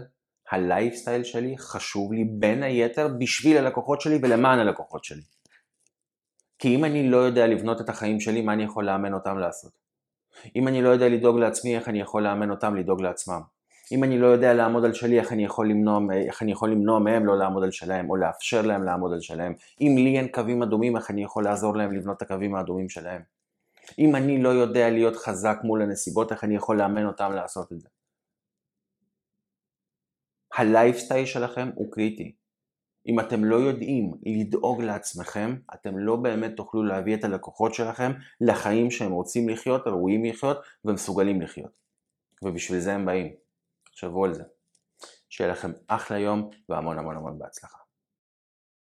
הלייפסטייל 0.51 1.23
שלי 1.23 1.57
חשוב 1.57 2.13
לי 2.13 2.23
בין 2.23 2.63
היתר 2.63 3.07
בשביל 3.19 3.57
הלקוחות 3.57 4.01
שלי 4.01 4.19
ולמען 4.21 4.59
הלקוחות 4.59 5.03
שלי. 5.03 5.21
כי 6.59 6.75
אם 6.75 6.85
אני 6.85 7.09
לא 7.09 7.17
יודע 7.17 7.47
לבנות 7.47 7.81
את 7.81 7.89
החיים 7.89 8.19
שלי, 8.19 8.41
מה 8.41 8.53
אני 8.53 8.63
יכול 8.63 8.85
לאמן 8.85 9.13
אותם 9.13 9.37
לעשות? 9.37 9.71
אם 10.55 10.67
אני 10.67 10.81
לא 10.81 10.89
יודע 10.89 11.09
לדאוג 11.09 11.39
לעצמי, 11.39 11.75
איך 11.75 11.89
אני 11.89 12.01
יכול 12.01 12.23
לאמן 12.23 12.51
אותם 12.51 12.75
לדאוג 12.75 13.01
לעצמם? 13.01 13.41
אם 13.91 14.03
אני 14.03 14.19
לא 14.19 14.27
יודע 14.27 14.53
לעמוד 14.53 14.85
על 14.85 14.93
שלי, 14.93 15.19
איך 15.19 15.31
אני 15.31 15.45
יכול 15.45 15.69
למנוע, 15.69 15.99
איך 16.27 16.41
אני 16.41 16.51
יכול 16.51 16.71
למנוע 16.71 16.99
מהם 16.99 17.25
לא 17.25 17.37
לעמוד 17.37 17.63
על 17.63 17.71
שלהם, 17.71 18.09
או 18.09 18.15
לאפשר 18.15 18.61
להם 18.61 18.83
לעמוד 18.83 19.13
על 19.13 19.21
שלהם? 19.21 19.53
אם 19.81 19.95
לי 19.97 20.17
אין 20.17 20.27
קווים 20.27 20.63
אדומים, 20.63 20.97
איך 20.97 21.11
אני 21.11 21.23
יכול 21.23 21.43
לעזור 21.43 21.77
להם 21.77 21.93
לבנות 21.93 22.17
את 22.17 22.21
הקווים 22.21 22.55
האדומים 22.55 22.89
שלהם? 22.89 23.21
אם 23.99 24.15
אני 24.15 24.43
לא 24.43 24.49
יודע 24.49 24.89
להיות 24.89 25.15
חזק 25.15 25.57
מול 25.63 25.81
הנסיבות, 25.81 26.31
איך 26.31 26.43
אני 26.43 26.55
יכול 26.55 26.77
לאמן 26.77 27.05
אותם 27.05 27.31
לעשות 27.31 27.71
את 27.71 27.81
זה? 27.81 27.87
הלייפסטייל 30.53 31.25
שלכם 31.25 31.69
הוא 31.75 31.91
קריטי. 31.91 32.35
אם 33.07 33.19
אתם 33.19 33.45
לא 33.45 33.55
יודעים 33.55 34.11
לדאוג 34.25 34.81
לעצמכם, 34.81 35.55
אתם 35.73 35.97
לא 35.97 36.15
באמת 36.15 36.51
תוכלו 36.57 36.83
להביא 36.83 37.15
את 37.15 37.23
הלקוחות 37.23 37.73
שלכם 37.73 38.11
לחיים 38.41 38.91
שהם 38.91 39.11
רוצים 39.11 39.49
לחיות, 39.49 39.87
ראויים 39.87 40.25
לחיות 40.25 40.57
ומסוגלים 40.85 41.41
לחיות. 41.41 41.71
ובשביל 42.41 42.79
זה 42.79 42.93
הם 42.93 43.05
באים. 43.05 43.33
תחשבו 43.83 44.25
על 44.25 44.33
זה. 44.33 44.43
שיהיה 45.29 45.51
לכם 45.51 45.71
אחלה 45.87 46.19
יום 46.19 46.49
והמון 46.69 46.99
המון 46.99 47.15
המון 47.15 47.39
בהצלחה. 47.39 47.84